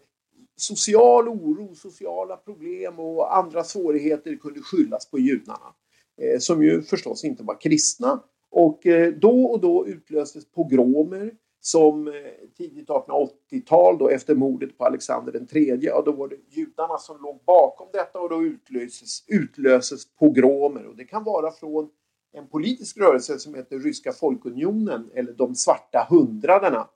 [0.57, 5.75] social oro, sociala problem och andra svårigheter kunde skyllas på judarna.
[6.17, 8.23] Eh, som ju förstås inte var kristna.
[8.51, 12.15] Och eh, då och då utlöstes pogromer som eh,
[12.57, 15.91] tidigt 1880-tal då efter mordet på Alexander den tredje.
[15.91, 20.87] Ja, då var det judarna som låg bakom detta och då utlöses, utlöses pogromer.
[20.87, 21.89] Och det kan vara från
[22.33, 26.89] en politisk rörelse som heter Ryska folkunionen eller de svarta hundradena.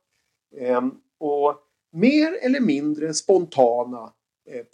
[0.57, 1.55] Ehm, och
[1.93, 4.13] mer eller mindre spontana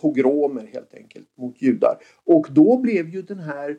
[0.00, 1.98] pogromer helt enkelt mot judar.
[2.24, 3.78] Och då blev ju den här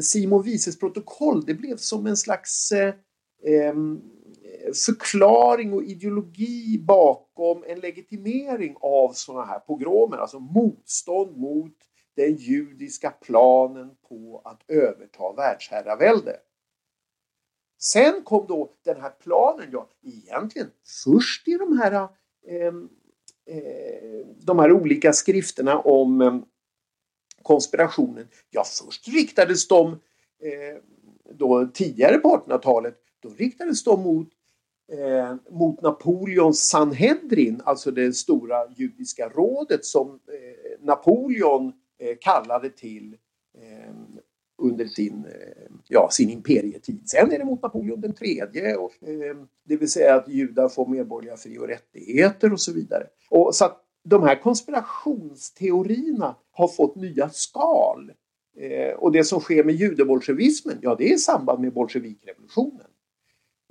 [0.00, 3.74] Simon Wieses protokoll, det blev som en slags eh,
[4.86, 11.76] förklaring och ideologi bakom en legitimering av sådana här pogromer, alltså motstånd mot
[12.16, 16.36] den judiska planen på att överta världsherravälde.
[17.80, 20.70] Sen kom då den här planen, ja egentligen
[21.04, 22.66] först i de här, eh,
[23.46, 26.40] eh de här olika skrifterna om eh,
[27.44, 28.28] konspirationen.
[28.50, 30.78] Ja först riktades de eh,
[31.34, 34.28] då tidigare på 1800-talet, då riktades de mot
[34.92, 43.16] eh, mot Napoleons Sanhedrin, alltså det stora judiska rådet som eh, Napoleon eh, kallade till
[43.58, 43.94] eh,
[44.58, 47.08] under sin, eh, ja, sin imperietid.
[47.08, 50.86] Sen är det mot Napoleon den tredje, och, eh, det vill säga att judar får
[50.86, 53.06] medborgerliga fri och rättigheter och så vidare.
[53.30, 58.12] Och så att de här konspirationsteorierna har fått nya skal.
[58.56, 62.86] Eh, och det som sker med judebolsjevismen, ja det är i samband med bolsjevikrevolutionen.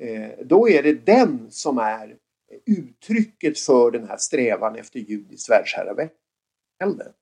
[0.02, 2.18] Eh, då är det den som är
[2.66, 7.14] uttrycket för den här strävan efter judiskt världsherravälde.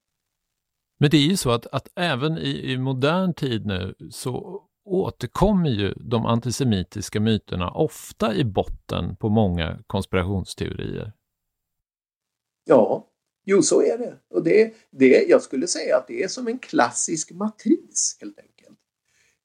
[0.99, 5.70] Men det är ju så att, att även i, i, modern tid nu så återkommer
[5.70, 11.14] ju de antisemitiska myterna ofta i botten på många konspirationsteorier.
[12.72, 13.07] Ja,
[13.45, 14.17] jo så är det.
[14.30, 18.80] Och det, det, jag skulle säga att det är som en klassisk matris helt enkelt.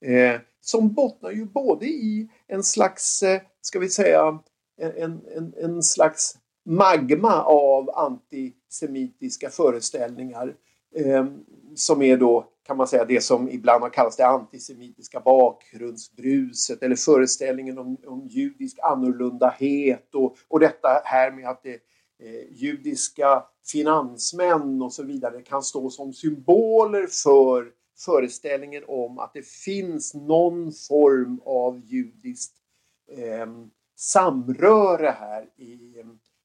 [0.05, 4.39] Eh, som bottnar ju både i en slags, eh, ska vi säga,
[4.81, 10.55] en, en, en slags magma av antisemitiska föreställningar
[10.97, 11.27] eh,
[11.75, 16.97] som är då kan man säga det som ibland har kallats det antisemitiska bakgrundsbruset eller
[16.97, 21.81] föreställningen om, om judisk annorlundahet och, och detta här med att det,
[22.23, 29.47] eh, judiska finansmän och så vidare kan stå som symboler för föreställningen om att det
[29.47, 32.57] finns någon form av judiskt
[33.13, 33.47] eh,
[33.97, 36.03] samröre här i,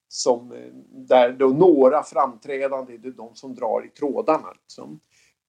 [0.07, 0.73] som, eh,
[1.07, 4.53] där då några framträdande är de som drar i trådarna.
[4.61, 4.99] Liksom.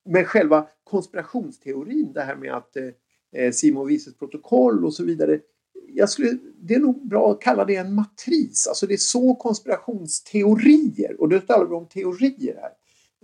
[0.04, 2.88] Men själva konspirationsteorin, det här med att eh,
[3.36, 5.40] eh Simon Wieses protokoll och så vidare.
[5.88, 9.34] Jag skulle, det är nog bra att kalla det en matris, alltså det är så
[9.34, 12.72] konspirationsteorier, och då talar vi om teorier här.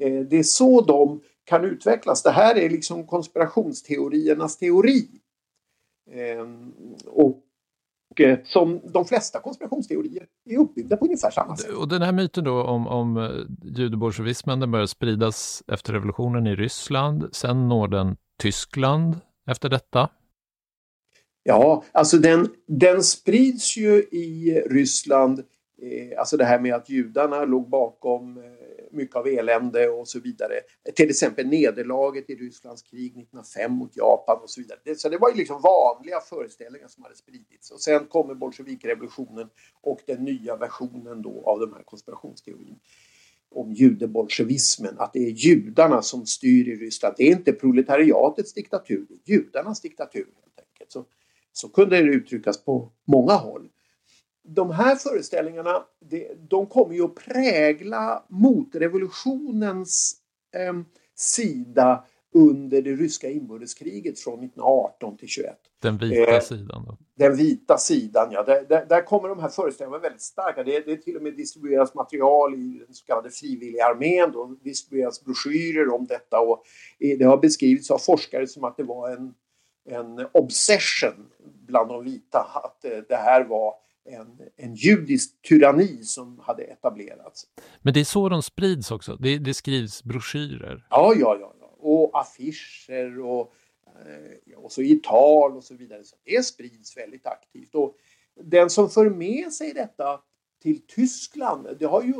[0.00, 2.22] Eh, det är så de kan utvecklas.
[2.22, 5.08] Det här är liksom konspirationsteoriernas teori.
[6.12, 6.72] Ehm,
[7.06, 7.42] och
[8.20, 11.70] eh, som de flesta konspirationsteorier är uppbyggda på ungefär samma sätt.
[11.70, 13.30] Och den här myten då om, om eh,
[13.76, 17.28] judebolsjevismen, den börjar spridas efter revolutionen i Ryssland.
[17.32, 19.16] Sen når den Tyskland
[19.50, 20.08] efter detta.
[21.48, 25.38] Ja, alltså den, den sprids ju i Ryssland,
[25.82, 28.44] eh, alltså det här med att judarna låg bakom eh,
[28.92, 30.54] mycket av elände och så vidare.
[30.96, 34.94] Till exempel nederlaget i Rysslands krig 1905 mot Japan och så vidare.
[34.96, 37.70] Så det var ju liksom vanliga föreställningar som hade spridits.
[37.70, 39.48] Och sen kommer bolsjevikrevolutionen
[39.80, 42.78] och den nya versionen då av den här konspirationsteorin
[43.50, 47.14] om judebolsjevismen, att det är judarna som styr i Ryssland.
[47.18, 50.92] Det är inte proletariatets diktatur, det är judarnas diktatur helt enkelt.
[50.92, 51.04] Så,
[51.58, 53.68] så kunde det uttryckas på många håll
[54.48, 55.84] de här föreställningarna
[56.48, 60.16] de kommer ju att prägla motrevolutionens
[60.54, 60.72] eh,
[61.14, 62.04] sida
[62.34, 65.56] under det ryska inbördeskriget från 1918 till 21.
[65.82, 66.84] Den vita eh, sidan?
[66.86, 66.96] Då.
[67.14, 68.42] Den vita sidan, ja.
[68.42, 70.64] Där, där, där kommer de här föreställningarna väldigt starka.
[70.64, 74.32] Det, det till och med distribueras material i den så kallade frivilliga armén.
[74.32, 76.62] Då distribueras broschyrer om detta och
[76.98, 79.34] det har beskrivits av forskare som att det var en,
[79.88, 81.30] en obsession
[81.66, 82.38] bland de vita.
[82.64, 83.74] Att eh, det här var
[84.04, 87.46] en, en judisk tyranni som hade etablerats.
[87.82, 89.16] Men det är så de sprids också?
[89.16, 90.86] Det, det skrivs broschyrer?
[90.90, 91.54] Ja, ja, ja.
[91.60, 91.74] ja.
[91.78, 93.52] Och affischer och,
[93.86, 96.04] eh, och så i tal och så vidare.
[96.04, 97.74] Så det sprids väldigt aktivt.
[97.74, 97.94] Och
[98.42, 100.20] den som för med sig detta
[100.62, 102.14] till Tyskland, det har ju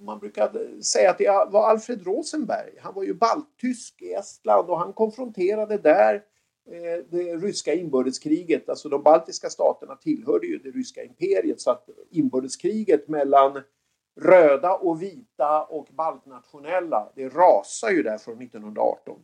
[0.00, 2.70] man brukar säga att det var Alfred Rosenberg.
[2.80, 6.22] Han var ju balttysk i Estland och han konfronterade där
[6.70, 11.88] Eh, det ryska inbördeskriget, alltså de baltiska staterna tillhörde ju det ryska imperiet så att
[12.10, 13.62] inbördeskriget mellan
[14.20, 19.18] röda och vita och baltnationella, det rasar ju där från 1918.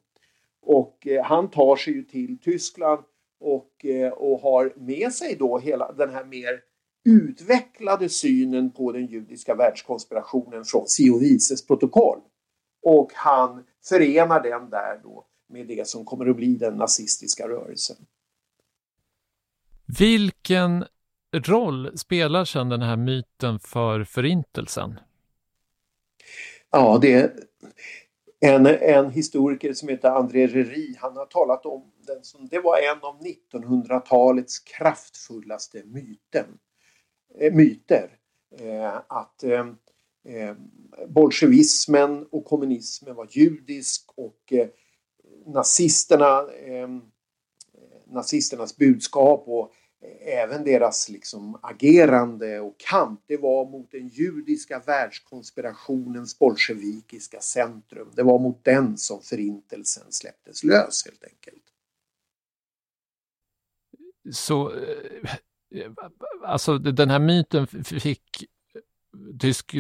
[0.63, 3.03] Och eh, han tar sig ju till Tyskland
[3.41, 6.61] och, eh, och har med sig då hela den här mer
[7.05, 12.21] utvecklade synen på den judiska världskonspirationen från Siovises protokoll.
[12.83, 17.97] Och han förenar den där då med det som kommer att bli den nazistiska rörelsen.
[19.99, 20.85] Vilken
[21.33, 25.01] roll spelar sedan den här myten för Förintelsen?
[26.71, 27.33] Ja, det är
[28.41, 32.79] en, en historiker som heter André Reri, han har talat om den som det var
[32.79, 36.47] en av 1900-talets kraftfullaste myten.
[37.53, 38.11] myter.
[39.07, 39.45] Att
[41.09, 44.53] bolsjevismen och kommunismen var judisk och
[45.49, 47.03] nazisterna, ehm,
[48.07, 49.73] nazisternas budskap och
[50.03, 58.13] eh, även deras liksom agerande och kamp, det var mot den judiska världskonspirationens bolsjevikiska centrum.
[58.15, 61.63] Det var mot den som förintelsen släpptes lös helt enkelt.
[64.33, 65.93] Så, eh,
[66.45, 68.49] alltså den här myten fick
[69.41, 69.75] Tysk,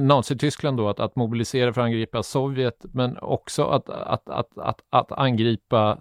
[0.00, 4.80] Nazityskland då att, att mobilisera för att angripa Sovjet, men också att, att, att, att,
[4.90, 5.98] att angripa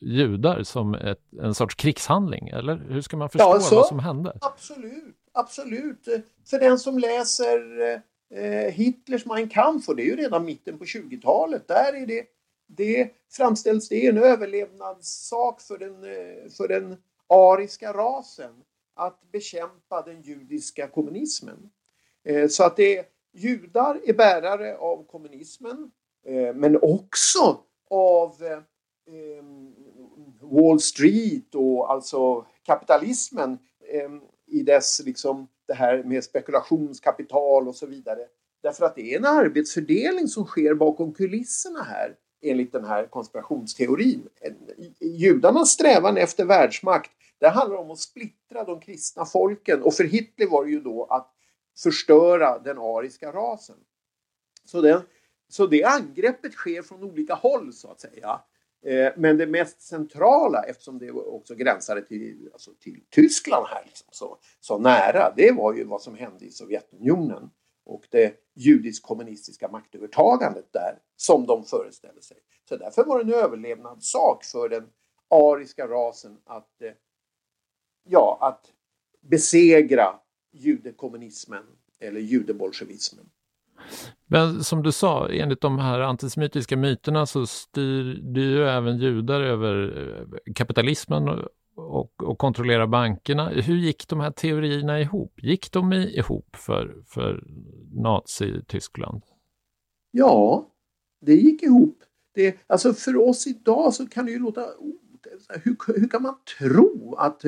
[0.00, 3.98] judar som ett, en sorts krigshandling, eller hur ska man förstå ja, så, vad som
[3.98, 4.38] hände?
[4.40, 6.08] Absolut, absolut.
[6.50, 7.90] För den som läser
[8.34, 12.24] eh, Hitlers Mein Kampf, och det är ju redan mitten på 20-talet, där är det,
[12.66, 16.96] det framställs det en överlevnadssak för den, eh, för den
[17.28, 18.52] ariska rasen
[18.96, 21.70] att bekämpa den judiska kommunismen.
[22.24, 25.90] Eh, så att det judar är bärare av kommunismen,
[26.26, 27.60] eh, men också
[27.90, 29.44] av eh,
[30.40, 33.58] Wall Street och alltså kapitalismen
[34.46, 38.20] i dess liksom det här med spekulationskapital och så vidare.
[38.62, 44.28] Därför att det är en arbetsfördelning som sker bakom kulisserna här enligt den här konspirationsteorin.
[45.00, 50.46] Judarnas strävan efter världsmakt det handlar om att splittra de kristna folken och för Hitler
[50.46, 51.33] var det ju då att
[51.82, 53.76] förstöra den ariska rasen.
[54.64, 55.02] Så, den,
[55.48, 58.40] så det angreppet sker från olika håll så att säga.
[58.86, 64.08] Eh, men det mest centrala, eftersom det också gränsade till, alltså till Tyskland här, liksom,
[64.10, 67.50] så, så nära, det var ju vad som hände i Sovjetunionen
[67.84, 72.36] och det judisk-kommunistiska maktövertagandet där som de föreställde sig.
[72.68, 74.88] Så därför var det en överlevnadssak för den
[75.28, 76.92] ariska rasen att, eh,
[78.04, 78.72] ja, att
[79.20, 80.20] besegra
[80.54, 81.64] judekommunismen
[82.00, 83.24] eller judebolsjevismen.
[84.26, 89.98] Men som du sa, enligt de här antisemitiska myterna så styr ju även judar över
[89.98, 91.28] eh, kapitalismen
[91.76, 93.48] och, och kontrollerar bankerna.
[93.48, 95.42] Hur gick de här teorierna ihop?
[95.42, 97.44] Gick de ihop för, för
[97.92, 99.22] Nazityskland?
[100.10, 100.70] Ja,
[101.20, 101.98] det gick ihop.
[102.34, 104.60] Det, alltså för oss idag så kan det ju låta...
[105.62, 107.42] Hur, hur kan man tro att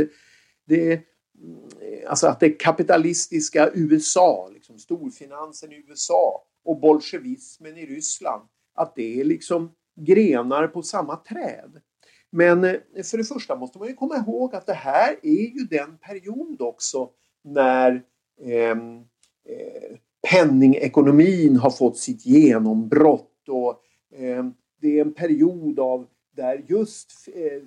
[0.64, 1.02] det
[1.42, 8.94] Mm, alltså att det kapitalistiska USA, liksom storfinansen i USA och bolsjevismen i Ryssland, att
[8.94, 11.80] det är liksom grenar på samma träd.
[12.30, 15.64] Men eh, för det första måste man ju komma ihåg att det här är ju
[15.70, 17.10] den period också
[17.44, 18.02] när
[18.44, 18.96] ehm,
[19.44, 19.96] eh,
[20.30, 23.82] penningekonomin har fått sitt genombrott och
[24.18, 24.44] eh,
[24.80, 26.06] det är en period av
[26.36, 27.62] där just eh,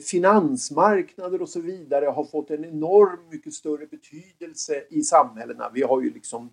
[0.00, 5.70] finansmarknader och så vidare har fått en enorm mycket större betydelse i samhällena.
[5.74, 6.52] Vi har ju liksom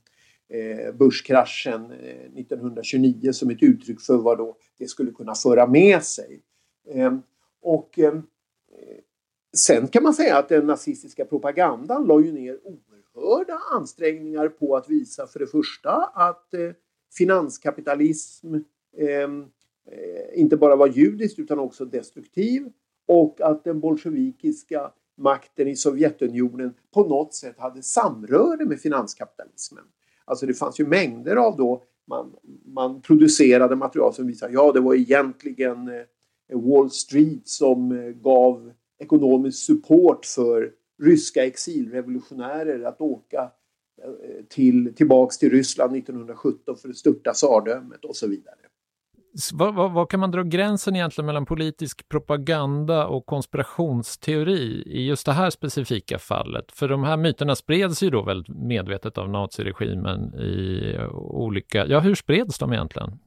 [0.50, 6.04] eh, börskraschen eh, 1929 som ett uttryck för vad då det skulle kunna föra med
[6.04, 6.42] sig.
[6.88, 7.18] Eh,
[7.62, 8.14] och eh,
[9.58, 14.90] sen kan man säga att den nazistiska propagandan la ju ner oerhörda ansträngningar på att
[14.90, 16.72] visa för det första att eh,
[17.18, 18.56] finanskapitalism
[18.98, 19.46] ehm,
[19.92, 22.72] eh, inte bara var judiskt utan också destruktiv
[23.08, 29.84] och att den bolsjevikiska makten i Sovjetunionen på något sätt hade samröre med finanskapitalismen.
[30.26, 32.36] Alltså det fanns ju mängder av då man,
[32.66, 38.74] man producerade material som visar ja det var egentligen eh, Wall Street som eh, gav
[39.00, 40.72] ekonomisk support för
[41.04, 43.52] ryska exilrevolutionärer att åka
[44.04, 48.56] eh, till, tillbaks till Ryssland 1917 för att störta tsardömet och så vidare.
[49.54, 55.26] Vad, vad, vad, kan man dra gränsen egentligen mellan politisk propaganda och konspirationsteori i just
[55.26, 56.72] det här specifika fallet?
[56.72, 61.88] För de här myterna spreds ju då väldigt medvetet av naziregimen i eh, olika...
[61.88, 63.20] Ja, hur spreds de egentligen?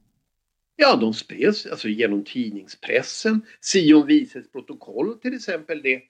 [0.75, 3.41] Ja, de spreds alltså genom tidningspressen.
[3.61, 6.01] Sion Vises protokoll till exempel, det,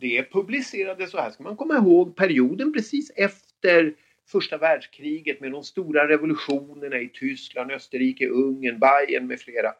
[0.00, 3.94] det publicerades, så här ska man komma ihåg, perioden precis efter
[4.32, 9.72] första världskriget med de stora revolutionerna i Tyskland, Österrike, Ungern, Bayern med flera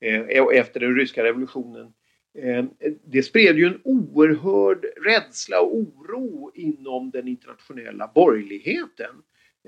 [0.00, 1.92] eh, och efter den ryska revolutionen.
[2.38, 2.64] Eh,
[3.04, 9.14] det spred ju en oerhörd rädsla och oro inom den internationella borgerligheten.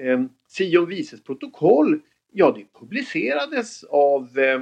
[0.01, 2.01] Eh, Sion Vises protokoll,
[2.33, 4.61] ja det publicerades av eh,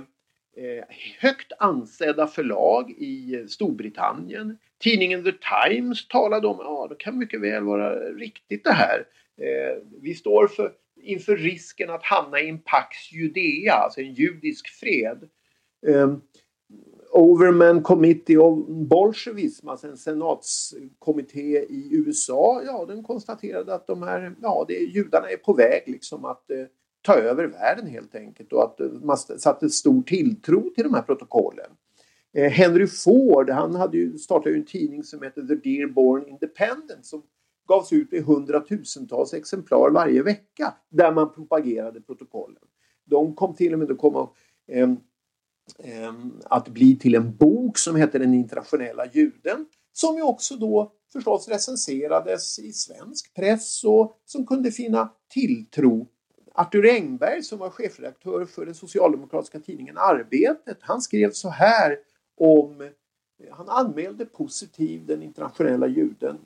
[0.57, 0.85] eh,
[1.19, 4.59] högt ansedda förlag i Storbritannien.
[4.79, 9.05] Tidningen The Times talade om att ja, det kan mycket väl vara riktigt det här.
[9.41, 10.73] Eh, vi står för,
[11.03, 15.29] inför risken att hamna i en Pax Judea, alltså en judisk fred.
[15.87, 16.17] Eh,
[17.13, 24.35] Overman Committee of Bolshevism, alltså en senatskommitté i USA, ja den konstaterade att de här,
[24.43, 26.67] ja det, judarna är på väg liksom att eh,
[27.03, 31.03] ta över världen helt enkelt och att eh, man satte stor tilltro till de här
[31.03, 31.71] protokollen.
[32.33, 37.07] Eh, Henry Ford, han hade ju, startade ju en tidning som heter The Dearborn Independent
[37.07, 37.23] som
[37.71, 42.63] gavs ut i hundratusentals exemplar varje vecka där man propagerade protokollen.
[43.05, 44.31] De kom till och med att komma
[44.69, 44.91] eh,
[45.79, 46.15] eh,
[46.45, 51.49] att bli till en bok som heter Den internationella juden som ju också då förstås
[51.49, 56.09] recenserades i svensk press och som kunde finna tilltro.
[56.55, 61.97] Arthur Engberg som var chefredaktör för den socialdemokratiska tidningen Arbetet, han skrev så här
[62.37, 62.91] om,
[63.51, 66.39] han anmälde positiv den internationella juden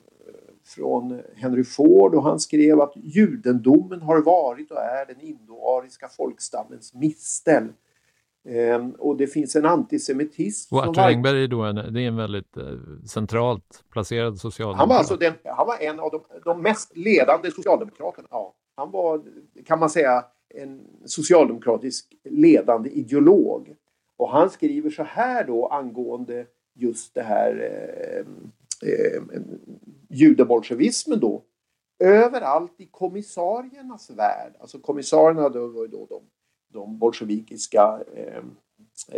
[0.65, 6.93] från Henry Ford och han skrev att judendomen har varit och är den indoariska folkstammens
[6.93, 7.67] mistel.
[8.49, 10.75] Ehm, och det finns en antisemitism.
[10.75, 11.09] Och Arthur var...
[11.09, 12.63] Engberg är då en, det är en väldigt eh,
[13.05, 14.79] centralt placerad socialdemokrat.
[14.79, 18.27] Han var alltså den, han var en av de, de mest ledande socialdemokraterna.
[18.31, 19.21] Ja, han var,
[19.65, 23.75] kan man säga, en socialdemokratisk ledande ideolog.
[24.17, 28.25] Och han skriver så här då angående just det här eh,
[28.89, 29.21] eh,
[30.09, 31.43] judebolsjevismen då
[31.99, 36.23] överallt i kommissariernas värld, alltså kommissarierna då var ju då de,
[36.73, 38.43] de bolsjevikiska eh,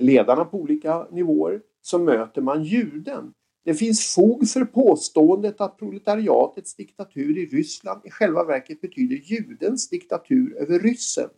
[0.01, 3.33] ledarna på olika nivåer, så möter man juden.
[3.65, 9.89] Det finns fog för påståendet att proletariatets diktatur i Ryssland i själva verket betyder judens
[9.89, 11.29] diktatur över ryssen.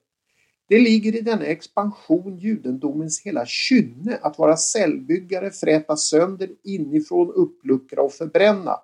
[0.67, 8.01] Det ligger i denna expansion judendomens hela kynne att vara cellbyggare, fräta sönder inifrån, uppluckra
[8.01, 8.75] och förbränna.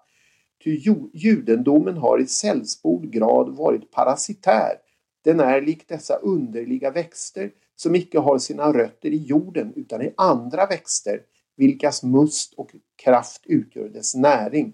[0.64, 0.82] Ty
[1.14, 4.74] judendomen har i sällspord grad varit parasitär.
[5.24, 10.14] Den är lik dessa underliga växter som icke har sina rötter i jorden utan i
[10.18, 11.22] andra växter
[11.58, 12.72] vilkas must och
[13.04, 14.74] kraft utgör dess näring.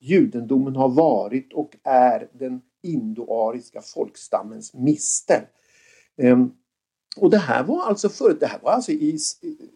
[0.00, 5.42] Judendomen har varit och är den indoariska folkstammens mistel.
[6.18, 6.50] Ehm,
[7.16, 9.18] och det här var alltså förut, det här var alltså i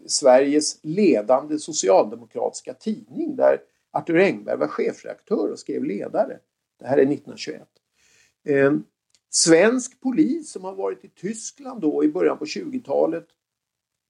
[0.07, 3.59] Sveriges ledande socialdemokratiska tidning där
[3.93, 6.39] Arthur Engberg var chefredaktör och skrev ledare.
[6.79, 7.69] Det här är 1921.
[8.49, 8.73] Eh,
[9.31, 13.27] svensk polis som har varit i Tyskland då i början på 20-talet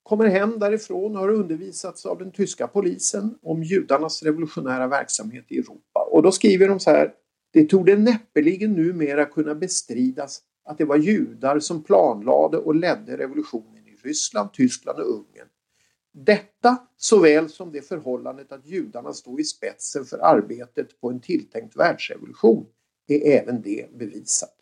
[0.02, 5.58] kommer hem därifrån och har undervisats av den tyska polisen om judarnas revolutionära verksamhet i
[5.58, 6.08] Europa.
[6.10, 7.14] Och då skriver de så här.
[7.52, 13.86] Det torde näppeligen numera kunna bestridas att det var judar som planlade och ledde revolutionen
[13.86, 15.48] i Ryssland, Tyskland och Ungern.
[16.12, 21.76] Detta såväl som det förhållandet att judarna stod i spetsen för arbetet på en tilltänkt
[21.76, 22.66] världsrevolution
[23.08, 24.56] är även det bevisat.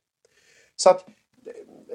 [0.77, 1.09] Så att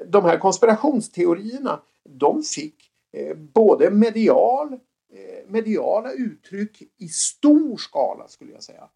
[0.06, 4.72] de här konspirationsteorierna de fick eh, både medial,
[5.12, 8.88] eh, mediala uttryck i stor skala skulle jag säga.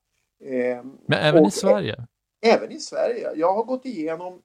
[0.45, 2.07] Eh, Men även i Sverige?
[2.41, 3.33] Även i Sverige.
[3.35, 4.43] Jag har gått igenom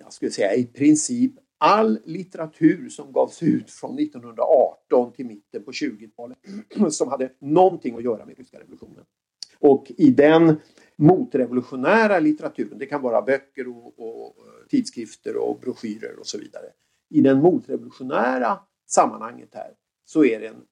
[0.00, 5.70] jag skulle säga i princip all litteratur som gavs ut från 1918 till mitten på
[5.70, 6.38] 20-talet
[6.90, 9.04] som hade någonting att göra med ryska revolutionen.
[9.58, 10.60] Och i den
[10.96, 14.36] motrevolutionära litteraturen, det kan vara böcker och, och
[14.68, 16.66] tidskrifter och broschyrer och så vidare.
[17.10, 20.62] I den motrevolutionära sammanhanget här så är det en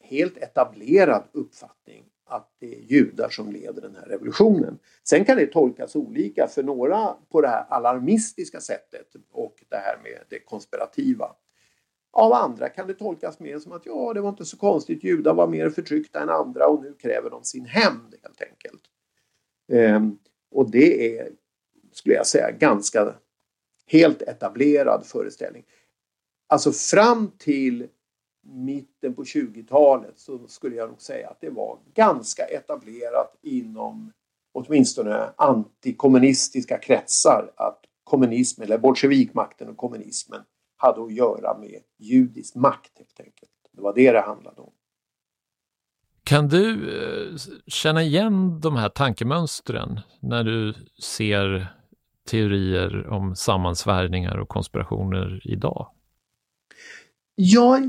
[0.00, 4.78] helt etablerad uppfattning att det är judar som leder den här revolutionen.
[5.04, 9.98] Sen kan det tolkas olika för några på det här alarmistiska sättet och det här
[10.02, 11.30] med det konspirativa.
[12.12, 15.34] Av andra kan det tolkas mer som att ja, det var inte så konstigt, judar
[15.34, 18.82] var mer förtryckta än andra och nu kräver de sin hämnd helt enkelt.
[19.72, 20.18] Ehm,
[20.50, 21.28] och det är,
[21.92, 23.14] skulle jag säga, ganska
[23.86, 25.64] helt etablerad föreställning.
[26.46, 27.88] Alltså fram till
[28.42, 34.12] mitten på 20-talet så skulle jag nog säga att det var ganska etablerat inom
[34.52, 40.40] åtminstone antikommunistiska kretsar att kommunismen, eller bolsjevikmakten och kommunismen
[40.76, 43.50] hade att göra med judisk makt helt enkelt.
[43.72, 44.72] Det var det det handlade om.
[46.24, 47.36] Kan du eh,
[47.66, 51.66] känna igen de här tankemönstren när du ser
[52.30, 55.90] teorier om sammansvärjningar och konspirationer idag?
[57.34, 57.80] Ja,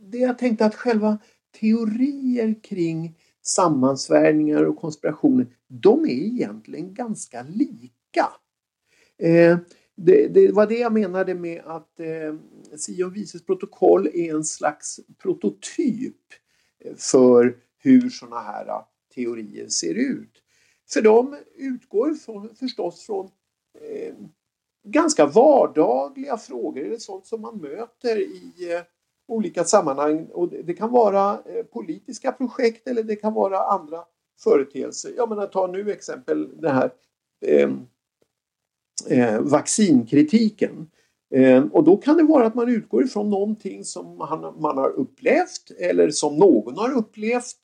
[0.00, 1.18] det jag tänkte att själva
[1.60, 8.28] teorier kring sammansvärjningar och konspirationer, de är egentligen ganska lika.
[9.18, 9.58] Eh,
[9.96, 12.34] det, det, var det jag menade med att eh,
[12.76, 16.16] Sion vises protokoll är en slags prototyp
[16.84, 20.42] eh, för hur sådana här eh, teorier ser ut.
[20.92, 23.30] För de utgår från, förstås från
[23.80, 24.14] eh,
[24.84, 28.82] ganska vardagliga frågor, eller sånt som man möter i, eh,
[29.28, 30.26] olika sammanhang.
[30.32, 33.98] Och det kan vara eh, politiska projekt eller det kan vara andra
[34.40, 35.12] företeelser.
[35.16, 36.90] Jag menar, ta nu exempel det här
[37.46, 37.70] eh,
[39.08, 40.90] eh, vaccinkritiken.
[41.34, 44.90] Eh, och då kan det vara att man utgår ifrån någonting som man, man har
[44.90, 47.56] upplevt eller som någon har upplevt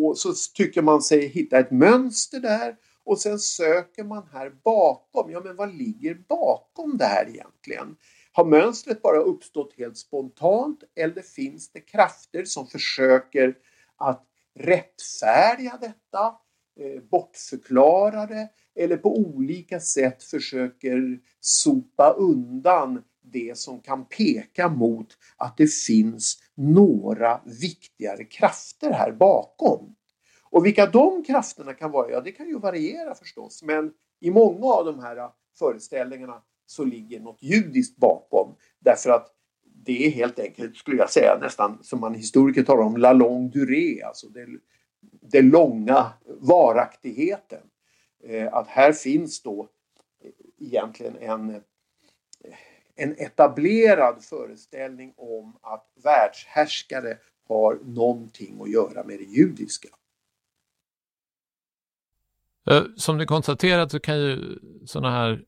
[0.00, 2.76] och så tycker man sig hitta ett mönster där
[3.08, 5.30] och sen söker man här bakom.
[5.30, 7.96] Ja, men vad ligger bakom det här egentligen?
[8.32, 13.54] Har mönstret bara uppstått helt spontant eller finns det krafter som försöker
[13.96, 16.34] att rättfärdiga detta,
[16.80, 25.08] eh, bortförklara det eller på olika sätt försöker sopa undan det som kan peka mot
[25.36, 29.94] att det finns några viktigare krafter här bakom.
[30.50, 34.66] Och vilka de krafterna kan vara, ja det kan ju variera förstås men i många
[34.66, 38.54] av de här äh, föreställningarna så ligger något judiskt bakom.
[38.78, 39.34] Därför att
[39.84, 43.50] det är helt enkelt, skulle jag säga, nästan som man historiker talar om, la longue
[43.50, 44.46] durée, alltså det,
[45.20, 47.62] det långa varaktigheten.
[48.24, 49.68] Eh, att här finns då
[50.24, 50.30] eh,
[50.66, 51.60] egentligen en, eh,
[52.94, 57.18] en etablerad föreställning om att världshärskare
[57.48, 59.88] har någonting att göra med det judiska.
[62.70, 65.44] Eh, som ni konstaterat så kan ju sådana här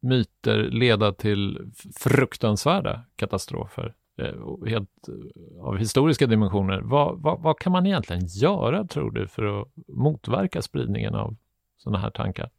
[0.00, 6.80] myter leda till fruktansvärda katastrofer eh, helt eh, av historiska dimensioner.
[6.80, 11.36] Vad, vad, vad, kan man egentligen göra, tror du, för att motverka spridningen av
[11.76, 12.50] sådana här tankar?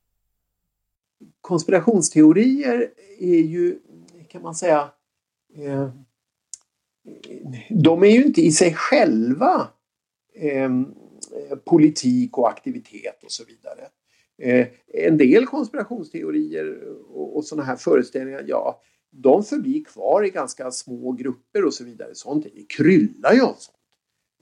[1.41, 3.79] Konspirationsteorier är ju,
[4.29, 4.89] kan man säga,
[5.55, 5.89] eh,
[7.69, 9.67] de är ju inte i sig själva
[10.35, 10.69] eh,
[11.31, 13.87] Eh, politik och aktivitet och så vidare.
[14.41, 20.71] Eh, en del konspirationsteorier och, och sådana här föreställningar, ja, de förblir kvar i ganska
[20.71, 22.15] små grupper och så vidare.
[22.15, 23.77] Sånt det kryllar ju av sånt.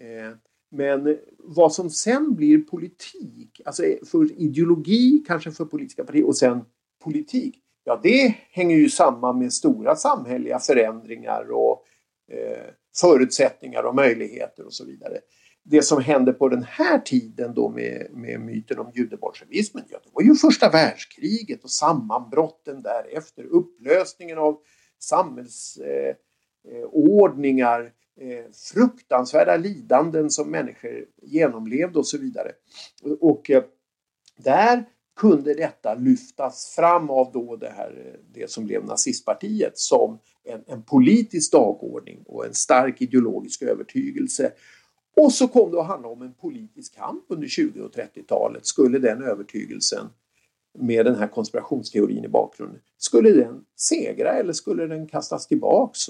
[0.01, 0.37] Eh,
[0.71, 6.37] men vad som sen blir politik, alltså eh, för ideologi, kanske för politiska partier och
[6.37, 6.61] sen
[7.03, 11.85] politik, ja det hänger ju samman med stora samhälleliga förändringar och
[12.31, 15.19] eh, förutsättningar och möjligheter och så vidare
[15.63, 20.09] det som hände på den här tiden då med, med myten om judebolsjevismen, ja, det
[20.13, 24.59] var ju första världskriget och sammanbrotten därefter, upplösningen av
[24.99, 32.51] samhällsordningar, eh, eh, fruktansvärda lidanden som människor genomlevde och så vidare.
[33.19, 33.63] Och eh,
[34.37, 34.85] där
[35.19, 40.63] kunde detta lyftas fram av då det, här, eh, det som blev nazistpartiet som en,
[40.67, 44.51] en politisk dagordning och en stark ideologisk övertygelse
[45.17, 48.65] och så kom det att handla om en politisk kamp under 20 och 30-talet.
[48.65, 50.05] Skulle den övertygelsen
[50.77, 56.09] med den här konspirationsteorin i bakgrunden, skulle den segra eller skulle den kastas tillbaks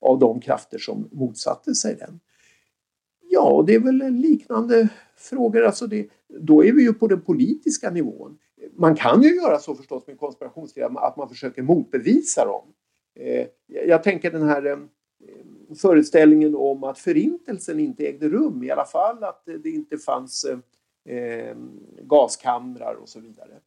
[0.00, 2.20] av de krafter som motsatte sig den?
[3.28, 5.62] Ja, det är väl liknande frågor.
[5.62, 8.38] Alltså det, då är vi ju på den politiska nivån.
[8.76, 12.64] Man kan ju göra så förstås med konspirationsteorier att man försöker motbevisa dem.
[13.14, 13.46] Eh,
[13.86, 14.78] jag tänker den här eh,
[15.76, 20.44] föreställningen om att förintelsen inte ägde rum, i alla fall att det inte fanns
[21.04, 21.56] eh,
[22.02, 23.60] gaskamrar och så vidare.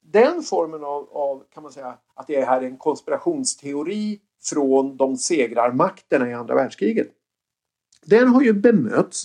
[0.00, 5.16] Den formen av, av, kan man säga, att det här är en konspirationsteori från de
[5.16, 7.08] segrarmakterna i andra världskriget.
[8.04, 9.24] Den har ju bemötts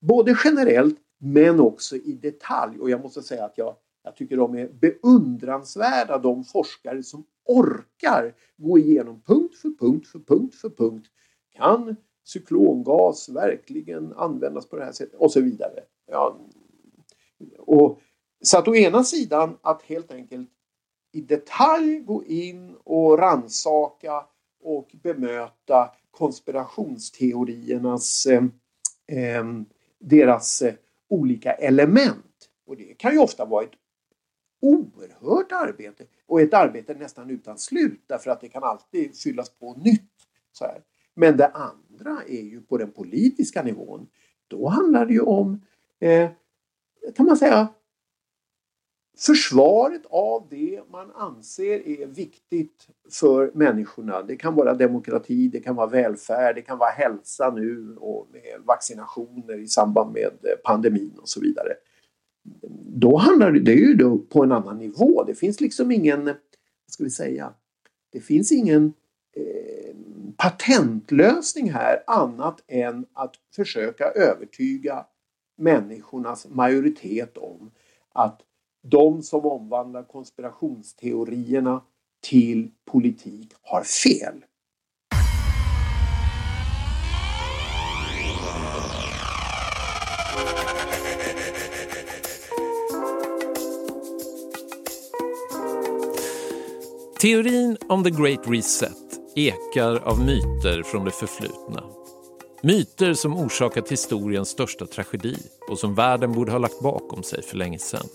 [0.00, 4.54] både generellt men också i detalj och jag måste säga att jag, jag tycker de
[4.54, 11.06] är beundransvärda de forskare som orkar gå igenom punkt för punkt för punkt för punkt
[11.58, 15.20] kan cyklongas verkligen användas på det här sättet?
[15.20, 15.80] Och så vidare.
[16.06, 16.40] Ja.
[17.58, 18.00] Och,
[18.40, 20.50] så att å ena sidan att helt enkelt
[21.12, 24.26] i detalj gå in och ransaka
[24.62, 28.44] och bemöta konspirationsteoriernas eh,
[29.06, 29.44] eh,
[29.98, 30.74] deras eh,
[31.08, 32.50] olika element.
[32.66, 33.72] Och det kan ju ofta vara ett
[34.60, 39.74] oerhört arbete och ett arbete nästan utan slut därför att det kan alltid fyllas på
[39.74, 40.12] nytt.
[40.52, 40.82] Så här.
[41.18, 44.06] Men det andra är ju på den politiska nivån.
[44.48, 45.60] Då handlar det ju om,
[46.00, 46.30] eh,
[47.16, 47.68] kan man säga,
[49.18, 54.22] försvaret av det man anser är viktigt för människorna.
[54.22, 58.60] Det kan vara demokrati, det kan vara välfärd, det kan vara hälsa nu och med
[58.64, 61.72] vaccinationer i samband med eh, pandemin och så vidare.
[62.86, 65.24] Då handlar det, det är ju då på en annan nivå.
[65.24, 66.36] Det finns liksom ingen, vad
[66.90, 67.54] ska vi säga,
[68.12, 68.92] det finns ingen
[69.36, 69.77] eh,
[70.42, 75.06] patentlösning här annat än att försöka övertyga
[75.56, 77.70] människornas majoritet om
[78.12, 78.40] att
[78.82, 81.82] de som omvandlar konspirationsteorierna
[82.20, 84.44] till politik har fel.
[97.20, 99.07] Teorin om the Great Reset
[99.46, 101.84] ekar av myter från det förflutna.
[102.62, 105.36] Myter som orsakat historiens största tragedi
[105.68, 108.06] och som världen borde ha lagt bakom sig för länge sedan.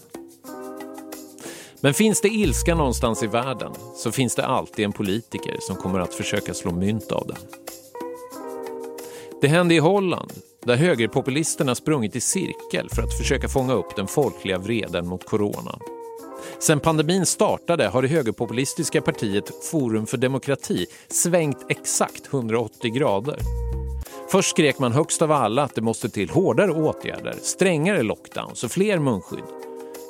[1.82, 6.00] Men finns det ilska någonstans i världen så finns det alltid en politiker som kommer
[6.00, 7.38] att försöka slå mynt av den.
[9.42, 10.32] Det hände i Holland
[10.66, 15.80] där högerpopulisterna sprungit i cirkel för att försöka fånga upp den folkliga vreden mot corona.
[16.60, 23.40] Sen pandemin startade har det högerpopulistiska partiet Forum för demokrati svängt exakt 180 grader.
[24.32, 28.72] Först skrek man högst av alla att det måste till hårdare åtgärder, strängare lockdowns och
[28.72, 29.44] fler munskydd.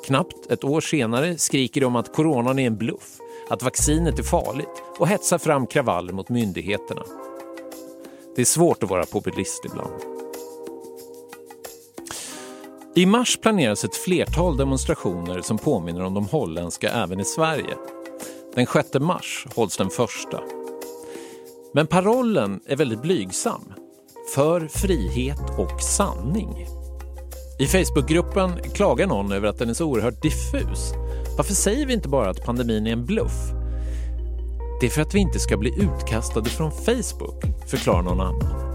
[0.06, 3.18] Knappt ett år senare skriker de att coronan är en bluff,
[3.48, 7.02] att vaccinet är farligt och hetsar fram kravaller mot myndigheterna.
[8.36, 10.13] Det är svårt att vara populist ibland.
[12.96, 17.74] I mars planeras ett flertal demonstrationer som påminner om de holländska även i Sverige.
[18.54, 20.40] Den 6 mars hålls den första.
[21.72, 23.72] Men parollen är väldigt blygsam.
[24.34, 26.66] För frihet och sanning.
[27.58, 30.92] I Facebookgruppen klagar någon över att den är så oerhört diffus.
[31.36, 33.50] Varför säger vi inte bara att pandemin är en bluff?
[34.80, 38.74] Det är för att vi inte ska bli utkastade från Facebook, förklarar någon annan.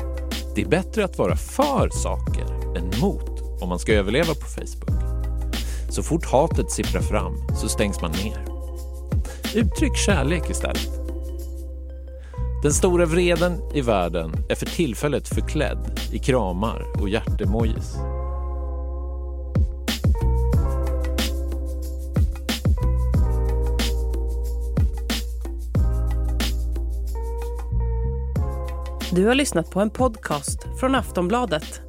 [0.56, 4.90] Det är bättre att vara för saker än mot om man ska överleva på Facebook.
[5.90, 8.46] Så fort hatet sipprar fram så stängs man ner.
[9.56, 10.90] Uttryck kärlek istället.
[12.64, 17.96] Den stora vreden i världen är för tillfället förklädd i kramar och hjärtemojis.
[29.12, 31.89] Du har lyssnat på en podcast från Aftonbladet.